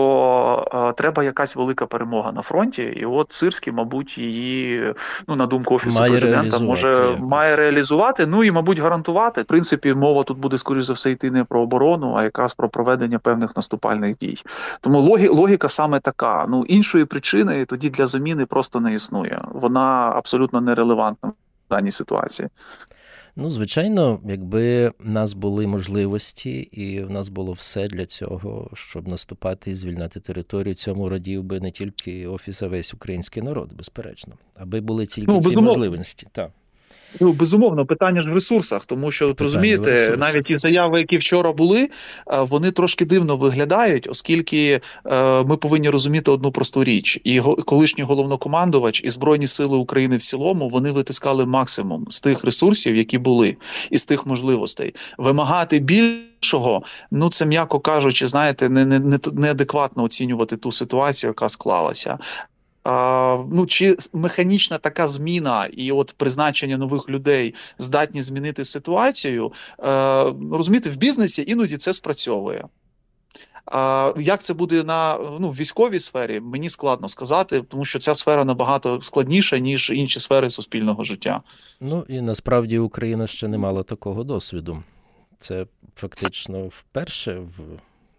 е, 0.73 0.93
треба 0.93 1.23
якась 1.23 1.55
велика 1.55 1.85
перемога 1.85 2.31
на 2.31 2.41
фронті, 2.41 2.83
і 2.83 3.05
от 3.05 3.31
Сирський, 3.31 3.73
мабуть, 3.73 4.17
її 4.17 4.93
ну 5.27 5.35
на 5.35 5.45
думку 5.45 5.75
офісу 5.75 5.99
має 5.99 6.11
президента 6.11 6.59
може 6.59 6.89
якось. 6.89 7.19
має 7.19 7.55
реалізувати. 7.55 8.25
Ну 8.25 8.43
і 8.43 8.51
мабуть 8.51 8.79
гарантувати. 8.79 9.41
В 9.41 9.45
принципі, 9.45 9.93
мова 9.93 10.23
тут 10.23 10.37
буде 10.37 10.57
скоріш 10.57 10.83
за 10.83 10.93
все 10.93 11.11
йти 11.11 11.31
не 11.31 11.43
про 11.43 11.61
оборону, 11.61 12.15
а 12.17 12.23
якраз 12.23 12.53
про 12.53 12.69
проведення 12.69 13.19
певних 13.19 13.55
наступальних 13.55 14.17
дій. 14.17 14.37
Тому 14.81 15.01
логіка 15.31 15.69
саме 15.69 15.99
така. 15.99 16.45
Ну 16.49 16.65
іншої 16.67 17.05
причини 17.05 17.65
тоді 17.65 17.89
для 17.89 18.05
заміни 18.09 18.45
просто 18.45 18.79
не 18.79 18.93
існує. 18.93 19.41
Вона 19.53 20.11
абсолютно 20.15 20.61
нерелевантна 20.61 21.29
в 21.29 21.33
даній 21.69 21.91
ситуації. 21.91 22.49
Ну, 23.35 23.49
звичайно, 23.49 24.19
якби 24.25 24.89
в 24.89 25.09
нас 25.09 25.33
були 25.33 25.67
можливості, 25.67 26.51
і 26.51 27.03
в 27.03 27.09
нас 27.09 27.29
було 27.29 27.53
все 27.53 27.87
для 27.87 28.05
цього, 28.05 28.69
щоб 28.73 29.07
наступати 29.07 29.71
і 29.71 29.75
звільняти 29.75 30.19
територію, 30.19 30.75
цьому 30.75 31.09
радів 31.09 31.43
би 31.43 31.59
не 31.59 31.71
тільки 31.71 32.27
офіс, 32.27 32.61
а 32.61 32.67
весь 32.67 32.93
український 32.93 33.43
народ, 33.43 33.73
безперечно, 33.73 34.33
аби 34.55 34.81
були 34.81 35.05
тільки 35.05 35.31
ну, 35.31 35.41
ці 35.41 35.55
можливості. 35.55 36.27
Так. 36.31 36.51
Ну, 37.19 37.33
безумовно, 37.33 37.85
питання 37.85 38.19
ж 38.19 38.31
в 38.31 38.33
ресурсах, 38.33 38.85
тому 38.85 39.11
що 39.11 39.29
от 39.29 39.41
розумієте, 39.41 40.15
навіть 40.17 40.45
ті 40.45 40.57
заяви, 40.57 40.99
які 40.99 41.17
вчора 41.17 41.53
були, 41.53 41.83
е, 41.83 41.89
вони 42.41 42.71
трошки 42.71 43.05
дивно 43.05 43.37
виглядають, 43.37 44.07
оскільки 44.09 44.81
е, 45.05 45.43
ми 45.43 45.57
повинні 45.57 45.89
розуміти 45.89 46.31
одну 46.31 46.51
просту 46.51 46.83
річ, 46.83 47.19
і 47.23 47.41
колишній 47.41 48.03
головнокомандувач 48.03 49.03
і 49.03 49.09
збройні 49.09 49.47
сили 49.47 49.77
України 49.77 50.17
в 50.17 50.21
цілому 50.21 50.69
вони 50.69 50.91
витискали 50.91 51.45
максимум 51.45 52.05
з 52.09 52.21
тих 52.21 52.43
ресурсів, 52.43 52.95
які 52.95 53.17
були, 53.17 53.57
і 53.89 53.97
з 53.97 54.05
тих 54.05 54.25
можливостей. 54.25 54.95
Вимагати 55.17 55.79
більшого, 55.79 56.83
ну 57.11 57.29
це 57.29 57.45
м'яко 57.45 57.79
кажучи, 57.79 58.27
знаєте, 58.27 58.69
не 58.69 58.85
не, 58.85 58.99
не 58.99 59.19
неадекватно 59.33 60.03
оцінювати 60.03 60.57
ту 60.57 60.71
ситуацію, 60.71 61.29
яка 61.29 61.49
склалася. 61.49 62.17
Ну, 63.51 63.65
чи 63.67 63.97
механічна 64.13 64.77
така 64.77 65.07
зміна 65.07 65.65
і 65.65 65.91
от 65.91 66.13
призначення 66.17 66.77
нових 66.77 67.09
людей 67.09 67.55
здатні 67.77 68.21
змінити 68.21 68.65
ситуацію? 68.65 69.51
Розумієте, 70.51 70.89
в 70.89 70.97
бізнесі 70.97 71.43
іноді 71.47 71.77
це 71.77 71.93
спрацьовує. 71.93 72.65
А 73.71 74.13
як 74.17 74.43
це 74.43 74.53
буде 74.53 74.83
на 74.83 75.17
ну 75.39 75.49
військовій 75.49 75.99
сфері? 75.99 76.39
Мені 76.39 76.69
складно 76.69 77.07
сказати, 77.07 77.61
тому 77.61 77.85
що 77.85 77.99
ця 77.99 78.15
сфера 78.15 78.45
набагато 78.45 79.01
складніша 79.01 79.57
ніж 79.57 79.91
інші 79.95 80.19
сфери 80.19 80.49
суспільного 80.49 81.03
життя. 81.03 81.41
Ну 81.79 82.05
і 82.07 82.21
насправді 82.21 82.79
Україна 82.79 83.27
ще 83.27 83.47
не 83.47 83.57
мала 83.57 83.83
такого 83.83 84.23
досвіду. 84.23 84.83
Це 85.39 85.65
фактично 85.95 86.67
вперше 86.67 87.39
в 87.39 87.59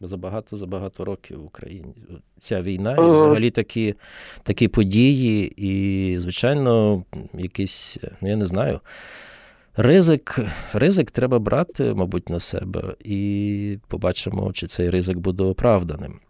за 0.00 0.16
багато 0.16 0.57
за 0.57 0.66
багато 0.66 1.04
років 1.04 1.40
в 1.40 1.45
Україні. 1.45 1.95
Ця 2.40 2.62
війна 2.62 2.92
і 2.92 3.11
взагалі 3.11 3.50
такі 3.50 3.95
такі 4.42 4.69
події, 4.69 5.52
і, 5.57 6.19
звичайно, 6.19 7.04
якийсь, 7.35 7.99
ну 8.21 8.28
я 8.28 8.37
не 8.37 8.47
знаю, 8.47 8.80
ризик 9.76 10.38
ризик 10.73 11.11
треба 11.11 11.38
брати, 11.38 11.95
мабуть, 11.95 12.28
на 12.28 12.40
себе, 12.40 12.95
і 13.04 13.78
побачимо, 13.88 14.52
чи 14.52 14.66
цей 14.66 14.90
ризик 14.90 15.19
буде 15.19 15.45
оправданим. 15.45 16.21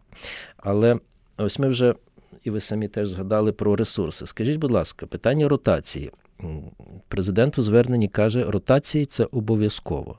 Але 0.57 0.99
ось 1.39 1.59
ми 1.59 1.69
вже, 1.69 1.95
і 2.45 2.51
ви 2.51 2.61
самі 2.61 2.89
теж 2.89 3.09
згадали 3.09 3.53
про 3.53 3.77
ресурси. 3.77 4.27
Скажіть, 4.27 4.57
будь 4.57 4.71
ласка, 4.71 5.07
питання 5.07 5.49
ротації. 5.49 6.11
Президент 7.09 7.59
у 7.59 7.63
зверненні 7.63 8.09
каже, 8.09 8.45
ротації 8.45 9.07
це 9.07 9.27
обов'язково 9.33 10.19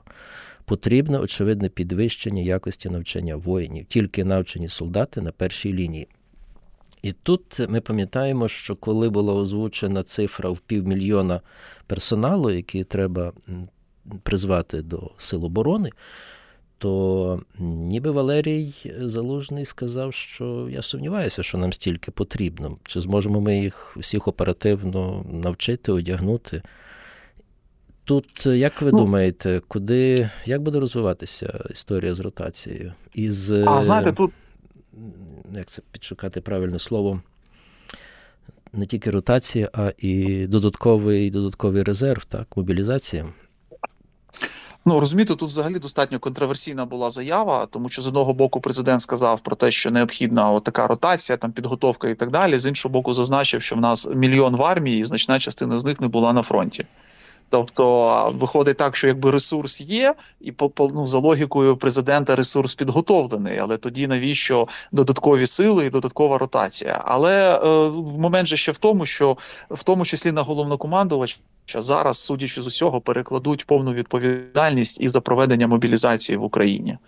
потрібне 0.64 1.18
очевидне 1.18 1.68
підвищення 1.68 2.42
якості 2.42 2.90
навчання 2.90 3.36
воїнів, 3.36 3.86
тільки 3.86 4.24
навчені 4.24 4.68
солдати 4.68 5.20
на 5.20 5.32
першій 5.32 5.72
лінії. 5.72 6.08
І 7.02 7.12
тут 7.12 7.60
ми 7.68 7.80
пам'ятаємо, 7.80 8.48
що 8.48 8.76
коли 8.76 9.08
була 9.08 9.34
озвучена 9.34 10.02
цифра 10.02 10.50
в 10.50 10.58
півмільйона 10.58 11.40
персоналу, 11.86 12.50
який 12.50 12.84
треба 12.84 13.32
призвати 14.22 14.82
до 14.82 15.10
Сил 15.16 15.44
оборони, 15.44 15.90
то 16.78 17.42
ніби 17.58 18.10
Валерій 18.10 18.74
Залужний 19.00 19.64
сказав, 19.64 20.14
що 20.14 20.68
я 20.70 20.82
сумніваюся, 20.82 21.42
що 21.42 21.58
нам 21.58 21.72
стільки 21.72 22.10
потрібно. 22.10 22.78
Чи 22.84 23.00
зможемо 23.00 23.40
ми 23.40 23.58
їх 23.58 23.96
всіх 23.96 24.28
оперативно 24.28 25.24
навчити, 25.32 25.92
одягнути? 25.92 26.62
Тут, 28.12 28.46
як 28.46 28.82
ви 28.82 28.92
ну, 28.92 28.98
думаєте, 28.98 29.62
куди 29.68 30.30
як 30.44 30.62
буде 30.62 30.80
розвиватися 30.80 31.64
історія 31.70 32.14
з 32.14 32.20
ротацією? 32.20 32.92
Із, 33.14 33.50
а 33.50 33.82
знаєте, 33.82 34.12
тут 34.12 34.32
як 35.54 35.66
це 35.66 35.82
підшукати 35.92 36.40
правильне 36.40 36.78
слово? 36.78 37.20
Не 38.72 38.86
тільки 38.86 39.10
ротація, 39.10 39.70
а 39.72 39.92
і 39.98 40.46
додатковий 40.46 41.30
додатковий 41.30 41.82
резерв, 41.82 42.24
так, 42.24 42.56
мобілізація. 42.56 43.26
Ну 44.84 45.00
розумієте, 45.00 45.34
тут 45.34 45.48
взагалі 45.48 45.78
достатньо 45.78 46.18
контроверсійна 46.18 46.84
була 46.86 47.10
заява, 47.10 47.66
тому 47.66 47.88
що 47.88 48.02
з 48.02 48.06
одного 48.06 48.34
боку 48.34 48.60
президент 48.60 49.02
сказав 49.02 49.40
про 49.40 49.56
те, 49.56 49.70
що 49.70 49.90
необхідна 49.90 50.60
така 50.60 50.86
ротація, 50.86 51.36
там 51.36 51.52
підготовка 51.52 52.08
і 52.08 52.14
так 52.14 52.30
далі. 52.30 52.58
З 52.58 52.66
іншого 52.66 52.92
боку, 52.92 53.14
зазначив, 53.14 53.62
що 53.62 53.76
в 53.76 53.80
нас 53.80 54.08
мільйон 54.14 54.56
в 54.56 54.62
армії, 54.62 55.00
і 55.00 55.04
значна 55.04 55.38
частина 55.38 55.78
з 55.78 55.84
них 55.84 56.00
не 56.00 56.08
була 56.08 56.32
на 56.32 56.42
фронті. 56.42 56.86
Тобто 57.52 58.34
виходить 58.34 58.76
так, 58.76 58.96
що 58.96 59.08
якби 59.08 59.30
ресурс 59.30 59.80
є, 59.80 60.14
і 60.40 60.52
по, 60.52 60.70
по 60.70 60.88
ну, 60.88 61.06
за 61.06 61.18
логікою 61.18 61.76
президента 61.76 62.36
ресурс 62.36 62.74
підготовлений, 62.74 63.58
але 63.58 63.76
тоді 63.76 64.06
навіщо 64.06 64.68
додаткові 64.92 65.46
сили 65.46 65.86
і 65.86 65.90
додаткова 65.90 66.38
ротація? 66.38 67.02
Але 67.04 67.56
е, 67.56 67.90
момент 68.18 68.48
же 68.48 68.56
ще 68.56 68.72
в 68.72 68.78
тому, 68.78 69.06
що 69.06 69.36
в 69.70 69.82
тому 69.82 70.04
числі 70.04 70.32
на 70.32 70.42
головнокомандувач 71.66 71.82
зараз, 71.82 72.18
судячи 72.18 72.62
з 72.62 72.66
усього, 72.66 73.00
перекладуть 73.00 73.66
повну 73.66 73.92
відповідальність 73.92 75.00
і 75.00 75.08
за 75.08 75.20
проведення 75.20 75.66
мобілізації 75.66 76.36
в 76.38 76.44
Україні. 76.44 76.98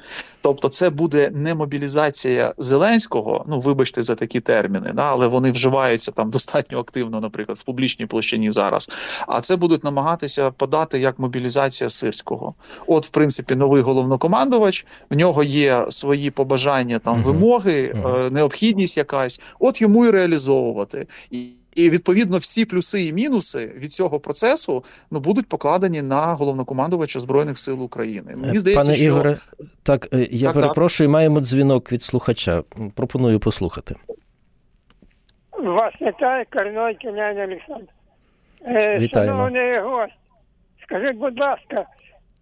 Тобто, 0.40 0.68
це 0.68 0.90
буде 0.90 1.30
не 1.34 1.54
мобілізація 1.54 2.54
Зеленського. 2.58 3.44
Ну, 3.49 3.61
вибачте 3.61 4.02
за 4.02 4.14
такі 4.14 4.40
терміни, 4.40 4.92
да, 4.94 5.02
але 5.02 5.26
вони 5.26 5.50
вживаються 5.50 6.12
там 6.12 6.30
достатньо 6.30 6.78
активно, 6.78 7.20
наприклад, 7.20 7.58
в 7.58 7.64
публічній 7.64 8.06
площині 8.06 8.50
зараз. 8.50 8.90
А 9.28 9.40
це 9.40 9.56
будуть 9.56 9.84
намагатися 9.84 10.50
подати 10.50 10.99
як 10.99 11.18
мобілізація 11.18 11.90
сирського. 11.90 12.54
От, 12.87 13.06
в 13.06 13.08
принципі, 13.08 13.54
новий 13.54 13.82
головнокомандувач. 13.82 14.87
В 15.11 15.16
нього 15.16 15.42
є 15.42 15.87
свої 15.88 16.30
побажання, 16.30 16.99
там 16.99 17.23
вимоги, 17.23 17.92
uh 17.94 18.30
необхідність 18.30 18.96
якась. 18.96 19.40
От 19.58 19.80
йому 19.80 20.06
і 20.06 20.11
реалізовувати. 20.11 21.06
І 21.30 21.49
і 21.74 21.90
відповідно 21.90 22.38
всі 22.38 22.64
плюси 22.64 23.06
і 23.06 23.12
мінуси 23.12 23.72
від 23.76 23.92
цього 23.92 24.20
процесу 24.20 24.84
ну 25.10 25.20
будуть 25.20 25.48
покладені 25.48 26.02
на 26.02 26.34
головнокомандувача 26.34 27.20
збройних 27.20 27.58
сил 27.58 27.82
України. 27.82 28.34
Мені 28.36 28.58
здається, 28.58 28.84
Пане 28.84 28.94
що... 28.94 29.04
Ігоре, 29.04 29.36
так 29.82 30.08
е, 30.12 30.28
я 30.30 30.52
так, 30.52 30.62
перепрошую, 30.62 31.08
так. 31.08 31.12
маємо 31.12 31.40
дзвінок 31.40 31.92
від 31.92 32.02
слухача. 32.02 32.62
Пропоную 32.94 33.40
послухати. 33.40 33.94
Вас 35.52 35.94
вітає 36.00 36.44
Корной 36.52 36.94
Кінян 36.94 37.38
Олександр. 37.38 37.92
Е, 38.66 38.98
Вітаємо. 38.98 39.32
Шановний 39.32 39.80
гость, 39.80 40.12
скажіть, 40.82 41.16
будь 41.16 41.40
ласка, 41.40 41.86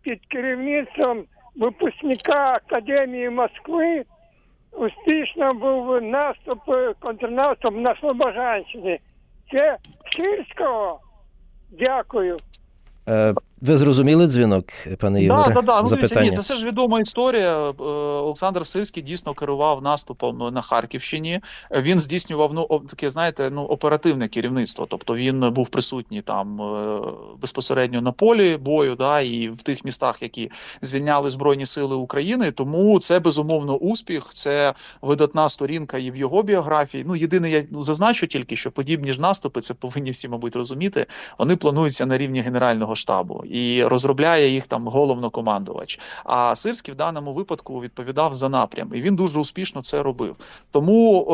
під 0.02 0.20
керівництвом 0.28 1.24
випускника 1.56 2.60
Академії 2.66 3.30
Москви 3.30 4.04
успішно 4.72 5.54
був 5.54 6.02
наступ 6.02 6.58
контрнаступ 7.00 7.76
на 7.76 7.96
Слобожанщині. 7.96 9.00
Це 9.52 9.76
сільського. 10.16 11.00
Дякую. 11.70 12.36
Е, 13.08 13.34
ви 13.62 13.76
зрозуміли 13.76 14.26
дзвінок, 14.26 14.64
пане 14.98 15.22
Ігоре? 15.22 15.42
Да, 15.48 15.54
да, 15.54 15.62
да. 15.62 15.80
Ну, 15.80 15.86
Запитання? 15.86 16.30
Ні, 16.30 16.36
це 16.36 16.40
все 16.40 16.54
ж 16.54 16.66
відома 16.66 17.00
історія. 17.00 17.68
Е, 17.68 17.72
Олександр 18.22 18.66
Сирський 18.66 19.02
дійсно 19.02 19.34
керував 19.34 19.82
наступом 19.82 20.54
на 20.54 20.60
Харківщині. 20.60 21.40
Він 21.70 22.00
здійснював 22.00 22.54
ну 22.54 22.80
таке, 22.88 23.10
знаєте, 23.10 23.50
ну 23.52 23.62
оперативне 23.62 24.28
керівництво. 24.28 24.86
Тобто 24.90 25.14
він 25.14 25.50
був 25.50 25.68
присутній 25.68 26.22
там 26.22 26.62
е, 26.62 27.00
безпосередньо 27.40 28.00
на 28.00 28.12
полі 28.12 28.56
бою, 28.56 28.94
да, 28.94 29.20
і 29.20 29.48
в 29.48 29.62
тих 29.62 29.84
містах, 29.84 30.22
які 30.22 30.50
звільняли 30.82 31.30
Збройні 31.30 31.66
Сили 31.66 31.96
України. 31.96 32.50
Тому 32.50 33.00
це 33.00 33.20
безумовно 33.20 33.76
успіх. 33.76 34.30
Це 34.32 34.74
видатна 35.02 35.48
сторінка 35.48 35.98
і 35.98 36.10
в 36.10 36.16
його 36.16 36.42
біографії. 36.42 37.04
Ну 37.06 37.16
єдине, 37.16 37.50
я 37.50 37.64
ну, 37.70 37.82
зазначу 37.82 38.26
тільки, 38.26 38.56
що 38.56 38.70
подібні 38.70 39.12
ж 39.12 39.20
наступи, 39.20 39.60
це 39.60 39.74
повинні 39.74 40.10
всі, 40.10 40.28
мабуть, 40.28 40.56
розуміти. 40.56 41.06
Вони 41.38 41.56
плануються 41.56 42.06
на 42.06 42.18
рівні 42.18 42.40
генерального 42.40 42.94
штабу 42.94 43.44
і 43.52 43.84
розробляє 43.84 44.48
їх 44.48 44.66
там 44.66 44.88
головнокомандувач. 44.88 46.00
А 46.24 46.56
Сирський 46.56 46.94
в 46.94 46.96
даному 46.96 47.32
випадку 47.32 47.80
відповідав 47.80 48.32
за 48.32 48.48
напрям, 48.48 48.90
і 48.94 49.00
він 49.00 49.16
дуже 49.16 49.38
успішно 49.38 49.82
це 49.82 50.02
робив. 50.02 50.36
Тому 50.70 51.26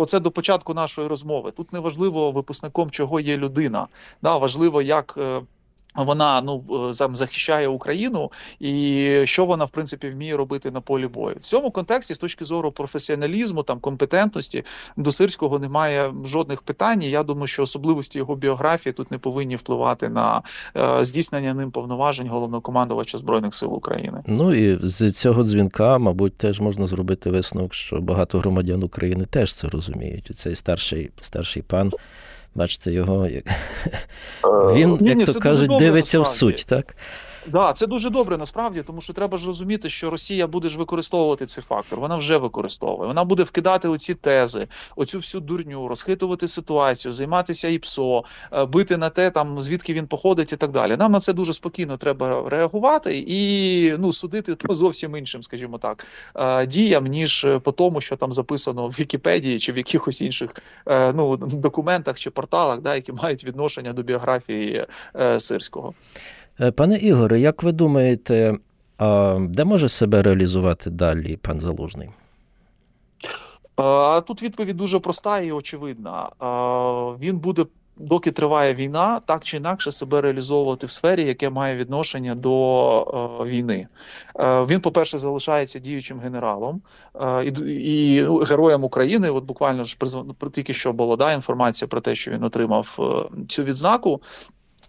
оце 0.00 0.20
до 0.20 0.30
початку 0.30 0.74
нашої 0.74 1.08
розмови. 1.08 1.50
Тут 1.50 1.72
не 1.72 1.80
важливо 1.80 2.30
випускником 2.30 2.90
чого 2.90 3.20
є 3.20 3.36
людина. 3.36 3.86
Да, 4.22 4.36
важливо, 4.36 4.82
як. 4.82 5.18
Вона 5.96 6.40
ну 6.40 6.64
е, 6.90 7.08
захищає 7.12 7.68
Україну, 7.68 8.32
і 8.60 9.22
що 9.24 9.44
вона 9.44 9.64
в 9.64 9.70
принципі 9.70 10.08
вміє 10.08 10.36
робити 10.36 10.70
на 10.70 10.80
полі 10.80 11.06
бою 11.06 11.36
в 11.40 11.44
цьому 11.44 11.70
контексті, 11.70 12.14
з 12.14 12.18
точки 12.18 12.44
зору 12.44 12.72
професіоналізму, 12.72 13.62
там 13.62 13.80
компетентності 13.80 14.64
до 14.96 15.12
сирського 15.12 15.58
немає 15.58 16.12
жодних 16.24 16.62
питань. 16.62 17.02
Я 17.02 17.22
думаю, 17.22 17.46
що 17.46 17.62
особливості 17.62 18.18
його 18.18 18.36
біографії 18.36 18.92
тут 18.92 19.10
не 19.10 19.18
повинні 19.18 19.56
впливати 19.56 20.08
на 20.08 20.42
е, 20.76 21.04
здійснення 21.04 21.54
ним 21.54 21.70
повноважень 21.70 22.28
головнокомандувача 22.28 23.18
збройних 23.18 23.54
сил 23.54 23.74
України. 23.74 24.22
Ну 24.26 24.54
і 24.54 24.78
з 24.82 25.12
цього 25.12 25.42
дзвінка, 25.42 25.98
мабуть, 25.98 26.36
теж 26.36 26.60
можна 26.60 26.86
зробити 26.86 27.30
висновок, 27.30 27.74
що 27.74 28.00
багато 28.00 28.38
громадян 28.38 28.82
України 28.82 29.24
теж 29.24 29.54
це 29.54 29.68
розуміють. 29.68 30.30
Цей 30.34 30.54
старший 30.54 31.10
старший 31.20 31.62
пан. 31.62 31.92
Бачите, 32.56 32.92
його 32.92 33.26
як 33.26 33.46
е, 33.46 34.74
він, 34.74 34.98
як 35.00 35.24
то 35.26 35.40
кажуть, 35.40 35.78
дивиться 35.78 36.20
в 36.20 36.26
суть, 36.26 36.64
так? 36.68 36.96
Да, 37.52 37.72
це 37.72 37.86
дуже 37.86 38.10
добре 38.10 38.38
насправді, 38.38 38.82
тому 38.82 39.00
що 39.00 39.12
треба 39.12 39.38
ж 39.38 39.46
розуміти, 39.46 39.88
що 39.88 40.10
Росія 40.10 40.46
буде 40.46 40.68
ж 40.68 40.78
використовувати 40.78 41.46
цей 41.46 41.64
фактор. 41.68 42.00
Вона 42.00 42.16
вже 42.16 42.36
використовує. 42.36 43.08
Вона 43.08 43.24
буде 43.24 43.42
вкидати 43.42 43.88
оці 43.88 44.14
тези, 44.14 44.68
оцю 44.96 45.18
всю 45.18 45.40
дурню, 45.40 45.88
розхитувати 45.88 46.48
ситуацію, 46.48 47.12
займатися 47.12 47.68
ІПСО, 47.68 48.24
е, 48.52 48.64
бити 48.64 48.96
на 48.96 49.08
те, 49.08 49.30
там 49.30 49.60
звідки 49.60 49.94
він 49.94 50.06
походить, 50.06 50.52
і 50.52 50.56
так 50.56 50.70
далі. 50.70 50.96
Нам 50.96 51.12
на 51.12 51.20
це 51.20 51.32
дуже 51.32 51.52
спокійно 51.52 51.96
треба 51.96 52.48
реагувати 52.48 53.24
і 53.26 53.92
ну 53.98 54.12
судити 54.12 54.54
по 54.54 54.74
зовсім 54.74 55.16
іншим, 55.16 55.42
скажімо 55.42 55.78
так, 55.78 56.06
е, 56.36 56.66
діям, 56.66 57.06
ніж 57.06 57.46
по 57.62 57.72
тому, 57.72 58.00
що 58.00 58.16
там 58.16 58.32
записано 58.32 58.88
в 58.88 58.90
Вікіпедії 58.90 59.58
чи 59.58 59.72
в 59.72 59.76
якихось 59.76 60.22
інших 60.22 60.54
е, 60.88 61.12
ну 61.12 61.36
документах 61.36 62.18
чи 62.18 62.30
порталах, 62.30 62.80
да, 62.80 62.94
які 62.94 63.12
мають 63.12 63.44
відношення 63.44 63.92
до 63.92 64.02
біографії 64.02 64.86
сирського. 65.38 65.94
Е, 66.60 66.70
пане 66.70 66.96
Ігоре, 66.96 67.40
як 67.40 67.62
ви 67.62 67.72
думаєте, 67.72 68.58
де 69.40 69.64
може 69.64 69.88
себе 69.88 70.22
реалізувати 70.22 70.90
далі 70.90 71.36
пан 71.36 71.60
Залужний? 71.60 72.08
Тут 74.26 74.42
відповідь 74.42 74.76
дуже 74.76 74.98
проста 74.98 75.40
і 75.40 75.52
очевидна. 75.52 76.28
Він 77.20 77.38
буде, 77.38 77.64
доки 77.96 78.30
триває 78.30 78.74
війна, 78.74 79.20
так 79.26 79.44
чи 79.44 79.56
інакше 79.56 79.90
себе 79.90 80.20
реалізовувати 80.20 80.86
в 80.86 80.90
сфері, 80.90 81.24
яке 81.24 81.50
має 81.50 81.76
відношення 81.76 82.34
до 82.34 83.42
війни. 83.46 83.88
Він, 84.40 84.80
по-перше, 84.80 85.18
залишається 85.18 85.78
діючим 85.78 86.20
генералом 86.20 86.82
і 87.66 88.22
героєм 88.48 88.84
України. 88.84 89.30
От 89.30 89.44
буквально 89.44 89.84
ж 89.84 89.96
тільки 90.52 90.74
що 90.74 90.92
була 90.92 91.16
да, 91.16 91.32
інформація 91.32 91.88
про 91.88 92.00
те, 92.00 92.14
що 92.14 92.30
він 92.30 92.44
отримав 92.44 92.96
е, 92.98 93.44
цю 93.48 93.64
відзнаку. 93.64 94.22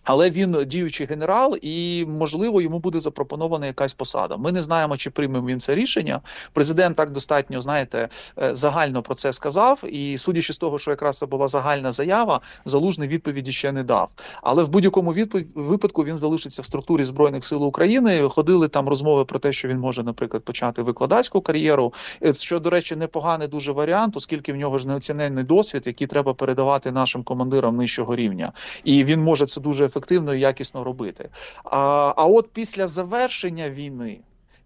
Але 0.08 0.30
він 0.30 0.58
діючий 0.66 1.08
генерал, 1.08 1.58
і 1.62 2.06
можливо 2.08 2.62
йому 2.62 2.80
буде 2.80 3.00
запропонована 3.00 3.66
якась 3.66 3.94
посада. 3.94 4.38
Ми 4.38 4.52
не 4.52 4.62
знаємо, 4.62 4.98
чи 4.98 5.10
прийме 5.10 5.42
він 5.42 5.60
це 5.60 5.76
рішення. 5.76 6.22
Президент 6.54 6.98
так 6.98 7.12
достатньо 7.12 7.62
знаєте 7.62 8.10
е, 8.44 8.56
загально 8.56 9.02
про 9.02 9.16
це 9.16 9.34
сказав. 9.34 9.84
І 9.92 10.18
судячи 10.18 10.54
з 10.54 10.58
того, 10.58 10.80
що 10.80 10.92
якраз 10.92 11.18
це 11.18 11.26
була 11.26 11.48
загальна 11.48 11.92
заява, 11.92 12.42
залужний 12.66 13.08
відповіді 13.08 13.52
ще 13.52 13.72
не 13.72 13.84
дав. 13.84 14.10
Але 14.42 14.64
в 14.64 14.70
будь-якому 14.70 15.16
випадку 15.56 16.04
він 16.04 16.18
залишиться 16.18 16.62
в 16.62 16.66
структурі 16.66 17.04
збройних 17.04 17.46
сил 17.46 17.64
України. 17.66 18.22
Ходили 18.30 18.68
там 18.68 18.90
розмови 18.90 19.26
про 19.26 19.40
те, 19.40 19.52
що 19.52 19.68
він 19.68 19.80
може, 19.80 20.04
наприклад, 20.04 20.44
почати 20.44 20.82
викладацьку 20.82 21.42
кар'єру. 21.42 21.94
Е, 22.24 22.34
що 22.34 22.60
до 22.60 22.70
речі, 22.70 22.96
непоганий 22.96 23.48
дуже 23.48 23.72
варіант, 23.72 24.18
оскільки 24.18 24.54
в 24.54 24.56
нього 24.56 24.80
ж 24.80 24.88
неоціненний 24.88 25.44
досвід, 25.44 25.84
який 25.86 26.08
треба 26.08 26.34
передавати 26.34 26.92
нашим 26.92 27.24
командирам 27.24 27.78
нижчого 27.78 28.16
рівня, 28.16 28.52
і 28.84 29.04
він 29.04 29.24
може 29.24 29.46
це 29.46 29.62
дуже 29.62 29.77
ефективно 29.86 30.18
ефективно 30.18 30.34
і 30.34 30.40
якісно 30.40 30.84
робити. 30.84 31.30
А, 31.64 32.14
А 32.18 32.26
от 32.26 32.50
після 32.54 32.88
завершення 32.88 33.70
війни. 33.70 34.20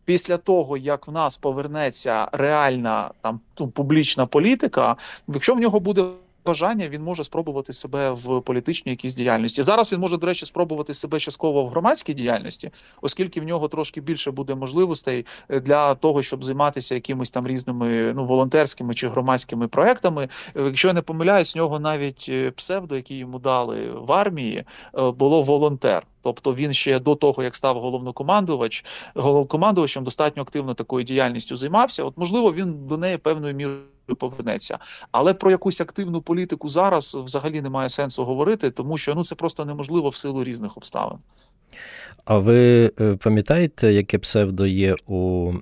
Після 0.05 0.37
того, 0.37 0.77
як 0.77 1.07
в 1.07 1.11
нас 1.11 1.37
повернеться 1.37 2.27
реальна 2.31 3.11
там 3.21 3.39
ну, 3.59 3.67
публічна 3.67 4.25
політика, 4.25 4.95
якщо 5.27 5.55
в 5.55 5.59
нього 5.59 5.79
буде 5.79 6.03
бажання 6.45 6.89
він 6.89 7.03
може 7.03 7.23
спробувати 7.23 7.73
себе 7.73 8.11
в 8.11 8.41
політичній 8.41 8.91
якійсь 8.91 9.15
діяльності. 9.15 9.63
Зараз 9.63 9.93
він 9.93 9.99
може, 9.99 10.17
до 10.17 10.27
речі, 10.27 10.45
спробувати 10.45 10.93
себе 10.93 11.19
частково 11.19 11.63
в 11.63 11.69
громадській 11.69 12.13
діяльності, 12.13 12.71
оскільки 13.01 13.41
в 13.41 13.43
нього 13.43 13.67
трошки 13.67 14.01
більше 14.01 14.31
буде 14.31 14.55
можливостей 14.55 15.25
е, 15.49 15.59
для 15.59 15.95
того, 15.95 16.23
щоб 16.23 16.43
займатися 16.43 16.95
якимись 16.95 17.31
там 17.31 17.47
різними 17.47 18.13
ну 18.13 18.25
волонтерськими 18.25 18.93
чи 18.93 19.09
громадськими 19.09 19.67
проектами. 19.67 20.29
Е, 20.55 20.63
якщо 20.63 20.87
я 20.87 20.93
не 20.93 21.01
помиляюсь, 21.01 21.55
в 21.55 21.57
нього 21.57 21.79
навіть 21.79 22.25
е, 22.29 22.51
псевдо, 22.51 22.95
який 22.95 23.17
йому 23.17 23.39
дали 23.39 23.91
в 23.91 24.11
армії, 24.11 24.63
було 24.93 25.41
волонтер. 25.41 26.07
Тобто 26.21 26.55
він 26.55 26.73
ще 26.73 26.99
до 26.99 27.15
того, 27.15 27.43
як 27.43 27.55
став 27.55 27.79
головнокомандувач, 27.79 28.85
головнокомандувачем 29.15 30.03
достатньо 30.03 30.43
активно 30.43 30.73
такою 30.73 31.03
діяльністю 31.03 31.55
займався. 31.55 32.03
От, 32.03 32.17
можливо, 32.17 32.53
він 32.53 32.87
до 32.87 32.97
неї 32.97 33.17
певною 33.17 33.55
мірою 33.55 33.81
повернеться. 34.17 34.79
Але 35.11 35.33
про 35.33 35.51
якусь 35.51 35.81
активну 35.81 36.21
політику 36.21 36.67
зараз 36.67 37.15
взагалі 37.15 37.61
немає 37.61 37.89
сенсу 37.89 38.23
говорити, 38.23 38.69
тому 38.69 38.97
що 38.97 39.15
ну 39.15 39.23
це 39.23 39.35
просто 39.35 39.65
неможливо 39.65 40.09
в 40.09 40.15
силу 40.15 40.43
різних 40.43 40.77
обставин. 40.77 41.17
А 42.25 42.37
ви 42.37 42.91
е, 43.01 43.15
пам'ятаєте, 43.15 43.93
яке 43.93 44.17
псевдо 44.17 44.67
є 44.67 44.95
у 45.07 45.53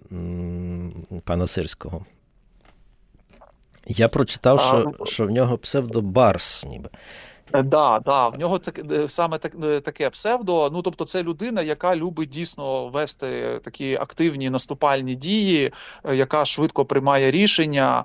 пана 1.24 1.48
Сирського? 1.48 2.06
Я 3.88 4.08
прочитав, 4.08 4.60
що, 4.60 5.06
що 5.06 5.26
в 5.26 5.30
нього 5.30 5.58
псевдо 5.58 6.02
Барс, 6.02 6.66
ніби. 6.66 6.90
Так, 7.52 7.66
да, 7.66 8.00
да, 8.06 8.28
в 8.28 8.40
нього 8.40 8.60
так 8.60 8.82
саме 9.08 9.38
так 9.38 9.52
таке 9.84 10.10
псевдо. 10.10 10.70
Ну 10.74 10.82
тобто, 10.82 11.06
це 11.06 11.24
людина, 11.24 11.62
яка 11.62 11.96
любить 11.96 12.30
дійсно 12.30 12.88
вести 12.88 13.60
такі 13.64 13.96
активні 13.96 14.50
наступальні 14.50 15.16
дії, 15.16 15.74
яка 16.14 16.46
швидко 16.46 16.86
приймає 16.86 17.32
рішення, 17.32 18.04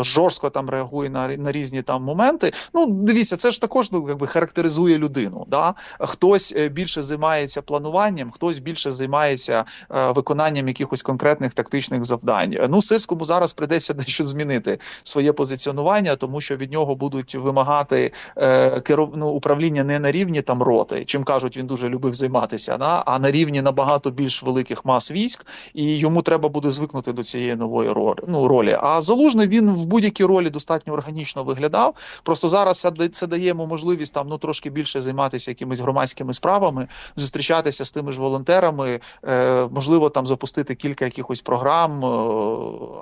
жорстко 0.00 0.50
там 0.50 0.70
реагує 0.70 1.10
на 1.10 1.26
на 1.26 1.52
різні 1.52 1.82
там 1.82 2.02
моменти. 2.02 2.52
Ну, 2.74 2.86
дивіться, 2.86 3.36
це 3.36 3.50
ж 3.50 3.60
також 3.60 3.92
ну, 3.92 4.08
якби 4.08 4.26
характеризує 4.26 4.98
людину. 4.98 5.44
Да? 5.48 5.74
Хтось 6.00 6.56
більше 6.70 7.02
займається 7.02 7.62
плануванням, 7.62 8.30
хтось 8.30 8.58
більше 8.58 8.92
займається 8.92 9.64
виконанням 9.88 10.68
якихось 10.68 11.02
конкретних 11.02 11.54
тактичних 11.54 12.04
завдань. 12.04 12.56
Ну, 12.68 12.82
сирському 12.82 13.24
зараз 13.24 13.52
прийдеться 13.52 13.94
дещо 14.06 14.24
змінити 14.24 14.78
своє 15.02 15.32
позиціонування, 15.32 16.16
тому 16.16 16.40
що 16.40 16.56
від 16.56 16.72
нього 16.72 16.94
будуть 16.94 17.34
вимагати 17.34 18.12
е, 18.36 18.80
керов... 18.80 19.12
ну, 19.16 19.28
управління 19.28 19.84
не 19.84 19.98
на 19.98 20.12
рівні 20.12 20.42
там 20.42 20.62
роти, 20.62 21.04
чим 21.04 21.24
кажуть, 21.24 21.56
він 21.56 21.66
дуже 21.66 21.88
любив 21.88 22.14
займатися, 22.14 22.76
да? 22.76 23.02
а 23.06 23.18
на 23.18 23.30
рівні 23.30 23.62
набагато 23.62 24.10
більш 24.10 24.42
великих 24.42 24.84
мас 24.84 25.10
військ, 25.10 25.46
і 25.74 25.98
йому 25.98 26.22
треба 26.22 26.48
буде 26.48 26.70
звикнути 26.70 27.12
до 27.12 27.24
цієї 27.24 27.56
нової 27.56 27.90
ролі. 27.90 28.18
Ну, 28.28 28.48
ролі. 28.48 28.78
А 28.80 29.00
залужний 29.00 29.48
він 29.48 29.70
в 29.70 29.84
будь-якій 29.84 30.24
ролі 30.24 30.50
достатньо 30.50 30.92
органічно 30.92 31.44
виглядав. 31.44 31.94
Просто 32.22 32.48
зараз 32.48 32.86
це 33.12 33.26
дає 33.26 33.46
йому 33.46 33.66
можливість 33.66 34.14
там 34.14 34.26
ну 34.28 34.38
трошки 34.38 34.70
більше 34.70 35.02
займатися 35.02 35.50
якимись 35.50 35.80
громадськими 35.80 36.34
справами, 36.34 36.86
зустрічатися 37.16 37.84
з 37.84 37.90
тими 37.90 38.12
ж 38.12 38.20
волонтерами, 38.20 39.00
е, 39.24 39.68
можливо, 39.70 40.10
там 40.10 40.26
запустити 40.26 40.74
кілька 40.74 41.04
якихось 41.04 41.42
програм 41.42 42.04
е, 42.04 42.08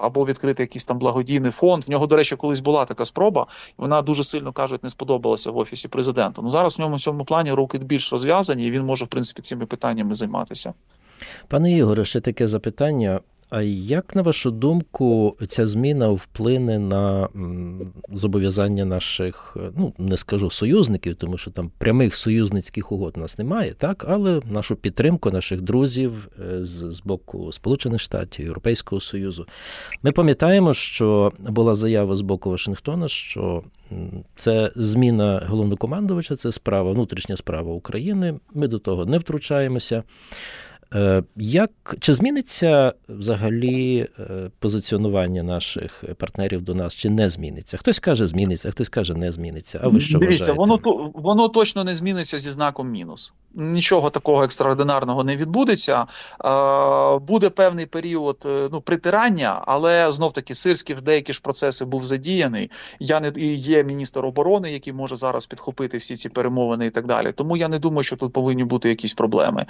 або 0.00 0.26
відкрити 0.26 0.62
якийсь 0.62 0.84
там 0.84 0.98
благодійний 0.98 1.50
фонд. 1.50 1.84
В 1.84 1.90
нього, 1.90 2.06
до 2.06 2.16
речі, 2.16 2.36
колись 2.36 2.60
була 2.60 2.84
така 2.84 3.04
спроба. 3.04 3.46
Вона 3.78 4.02
дуже 4.02 4.24
сильно 4.24 4.52
кажуть, 4.52 4.84
не 4.84 4.90
сподобалася 4.90 5.23
в 5.24 5.56
офісі 5.56 5.88
президента. 5.88 6.42
Ну 6.42 6.50
зараз 6.50 6.78
в 6.78 6.80
ньому 6.80 6.96
в 6.96 7.00
цьому 7.00 7.24
плані 7.24 7.52
руки 7.52 7.78
більш 7.78 8.12
розв'язані, 8.12 8.66
і 8.66 8.70
він 8.70 8.82
може 8.82 9.04
в 9.04 9.08
принципі 9.08 9.42
цими 9.42 9.66
питаннями 9.66 10.14
займатися. 10.14 10.74
Пане 11.48 11.72
Ігоре, 11.72 12.04
ще 12.04 12.20
таке 12.20 12.48
запитання. 12.48 13.20
А 13.50 13.62
як 13.62 14.16
на 14.16 14.22
вашу 14.22 14.50
думку 14.50 15.36
ця 15.48 15.66
зміна 15.66 16.08
вплине 16.08 16.78
на 16.78 17.28
зобов'язання 18.12 18.84
наших, 18.84 19.56
ну 19.76 19.92
не 19.98 20.16
скажу 20.16 20.50
союзників, 20.50 21.14
тому 21.16 21.38
що 21.38 21.50
там 21.50 21.70
прямих 21.78 22.16
союзницьких 22.16 22.92
угод 22.92 23.14
у 23.16 23.20
нас 23.20 23.38
немає, 23.38 23.74
так, 23.78 24.04
але 24.08 24.40
нашу 24.50 24.76
підтримку 24.76 25.30
наших 25.30 25.60
друзів 25.60 26.28
е, 26.40 26.64
з, 26.64 26.90
з 26.90 27.00
боку 27.00 27.52
Сполучених 27.52 28.00
Штатів, 28.00 28.44
Європейського 28.44 29.00
Союзу? 29.00 29.46
Ми 30.02 30.12
пам'ятаємо, 30.12 30.74
що 30.74 31.32
була 31.38 31.74
заява 31.74 32.16
з 32.16 32.20
боку 32.20 32.50
Вашингтона, 32.50 33.08
що 33.08 33.62
це 34.34 34.72
зміна 34.76 35.42
головнокомандувача, 35.48 36.36
це 36.36 36.52
справа, 36.52 36.90
внутрішня 36.90 37.36
справа 37.36 37.72
України. 37.72 38.34
Ми 38.54 38.68
до 38.68 38.78
того 38.78 39.06
не 39.06 39.18
втручаємося. 39.18 40.02
Е, 40.94 41.22
як 41.36 41.70
чи 42.00 42.12
зміниться 42.12 42.92
взагалі 43.08 44.08
е, 44.18 44.50
позиціонування 44.58 45.42
наших 45.42 46.04
партнерів 46.18 46.62
до 46.62 46.74
нас, 46.74 46.94
чи 46.94 47.10
не 47.10 47.28
зміниться? 47.28 47.76
Хтось 47.76 47.98
каже, 47.98 48.26
зміниться, 48.26 48.70
хтось 48.70 48.88
каже, 48.88 49.14
не 49.14 49.32
зміниться. 49.32 49.80
А 49.82 49.88
ви 49.88 50.00
що 50.00 50.18
Дивіться, 50.18 50.52
вважаєте? 50.52 50.82
воно 50.88 51.10
воно 51.14 51.48
точно 51.48 51.84
не 51.84 51.94
зміниться 51.94 52.38
зі 52.38 52.50
знаком 52.52 52.90
мінус. 52.90 53.32
Нічого 53.54 54.10
такого 54.10 54.44
екстраординарного 54.44 55.24
не 55.24 55.36
відбудеться. 55.36 56.06
Буде 57.20 57.50
певний 57.50 57.86
період 57.86 58.36
е, 58.46 58.68
ну, 58.72 58.80
притирання, 58.80 59.62
але 59.66 60.12
знов 60.12 60.32
таки 60.32 60.54
сирський 60.54 60.96
в 60.96 61.00
деякі 61.00 61.32
ж 61.32 61.40
процеси 61.42 61.84
був 61.84 62.06
задіяний. 62.06 62.70
Я 63.00 63.20
не 63.20 63.32
і 63.36 63.54
є 63.54 63.84
міністр 63.84 64.26
оборони, 64.26 64.72
який 64.72 64.92
може 64.92 65.16
зараз 65.16 65.46
підхопити 65.46 65.96
всі 65.96 66.16
ці 66.16 66.28
перемовини 66.28 66.86
і 66.86 66.90
так 66.90 67.06
далі. 67.06 67.32
Тому 67.32 67.56
я 67.56 67.68
не 67.68 67.78
думаю, 67.78 68.04
що 68.04 68.16
тут 68.16 68.32
повинні 68.32 68.64
бути 68.64 68.88
якісь 68.88 69.14
проблеми. 69.14 69.66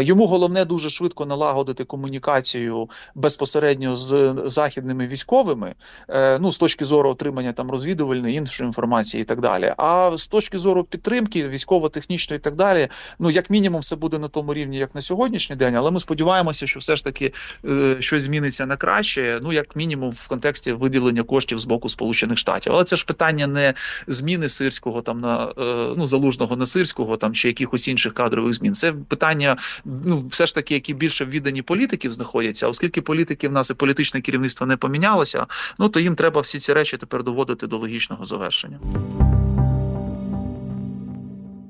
Йому 0.00 0.26
головне 0.26 0.59
головне 0.60 0.64
дуже 0.64 0.90
швидко 0.90 1.26
налагодити 1.26 1.84
комунікацію 1.84 2.88
безпосередньо 3.14 3.94
з 3.94 4.34
західними 4.46 5.06
військовими, 5.06 5.74
е, 6.08 6.38
ну 6.38 6.52
з 6.52 6.58
точки 6.58 6.84
зору 6.84 7.10
отримання 7.10 7.52
там 7.52 7.70
розвідувальної 7.70 8.34
іншої 8.34 8.66
інформації 8.66 9.22
і 9.22 9.24
так 9.24 9.40
далі. 9.40 9.74
А 9.76 10.12
з 10.16 10.26
точки 10.26 10.58
зору 10.58 10.84
підтримки 10.84 11.48
військово-технічної 11.48 12.38
і 12.38 12.42
так 12.42 12.56
далі, 12.56 12.88
ну 13.18 13.30
як 13.30 13.50
мінімум, 13.50 13.80
все 13.80 13.96
буде 13.96 14.18
на 14.18 14.28
тому 14.28 14.54
рівні, 14.54 14.78
як 14.78 14.94
на 14.94 15.00
сьогоднішній 15.00 15.56
день. 15.56 15.76
Але 15.76 15.90
ми 15.90 16.00
сподіваємося, 16.00 16.66
що 16.66 16.80
все 16.80 16.96
ж 16.96 17.04
таки 17.04 17.32
е, 17.64 17.96
щось 18.00 18.22
зміниться 18.22 18.66
на 18.66 18.76
краще. 18.76 19.40
Ну 19.42 19.52
як 19.52 19.76
мінімум, 19.76 20.10
в 20.10 20.28
контексті 20.28 20.72
виділення 20.72 21.22
коштів 21.22 21.58
з 21.58 21.64
боку 21.64 21.88
Сполучених 21.88 22.38
Штатів. 22.38 22.72
Але 22.72 22.84
це 22.84 22.96
ж 22.96 23.04
питання 23.06 23.46
не 23.46 23.74
зміни 24.06 24.48
сирського 24.48 25.02
там 25.02 25.20
на 25.20 25.52
е, 25.58 25.94
ну 25.96 26.06
залужного 26.06 26.56
на 26.56 26.66
сирського 26.66 27.16
там 27.16 27.34
чи 27.34 27.48
якихось 27.48 27.88
інших 27.88 28.14
кадрових 28.14 28.54
змін. 28.54 28.74
Це 28.74 28.92
питання 28.92 29.56
ну 29.84 30.24
все 30.30 30.46
ж 30.46 30.49
таки, 30.52 30.74
які 30.74 30.94
більше 30.94 31.24
в 31.24 31.30
віддані 31.30 31.62
політиків 31.62 32.12
знаходяться, 32.12 32.68
оскільки 32.68 33.02
політики 33.02 33.48
в 33.48 33.52
нас 33.52 33.70
і 33.70 33.74
політичне 33.74 34.20
керівництво 34.20 34.66
не 34.66 34.76
помінялося, 34.76 35.46
ну 35.78 35.88
то 35.88 36.00
їм 36.00 36.16
треба 36.16 36.40
всі 36.40 36.58
ці 36.58 36.72
речі 36.72 36.96
тепер 36.96 37.22
доводити 37.22 37.66
до 37.66 37.78
логічного 37.78 38.24
завершення. 38.24 38.78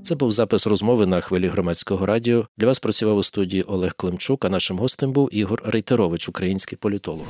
Це 0.02 0.14
був 0.14 0.32
запис 0.32 0.66
розмови 0.66 1.06
на 1.06 1.20
хвилі 1.20 1.48
громадського 1.48 2.06
радіо. 2.06 2.46
Для 2.58 2.66
вас 2.66 2.78
працював 2.78 3.16
у 3.16 3.22
студії 3.22 3.62
Олег 3.62 3.94
Климчук. 3.96 4.44
А 4.44 4.48
нашим 4.48 4.78
гостем 4.78 5.12
був 5.12 5.28
Ігор 5.32 5.62
Рейтерович, 5.64 6.28
український 6.28 6.78
політолог. 6.78 7.26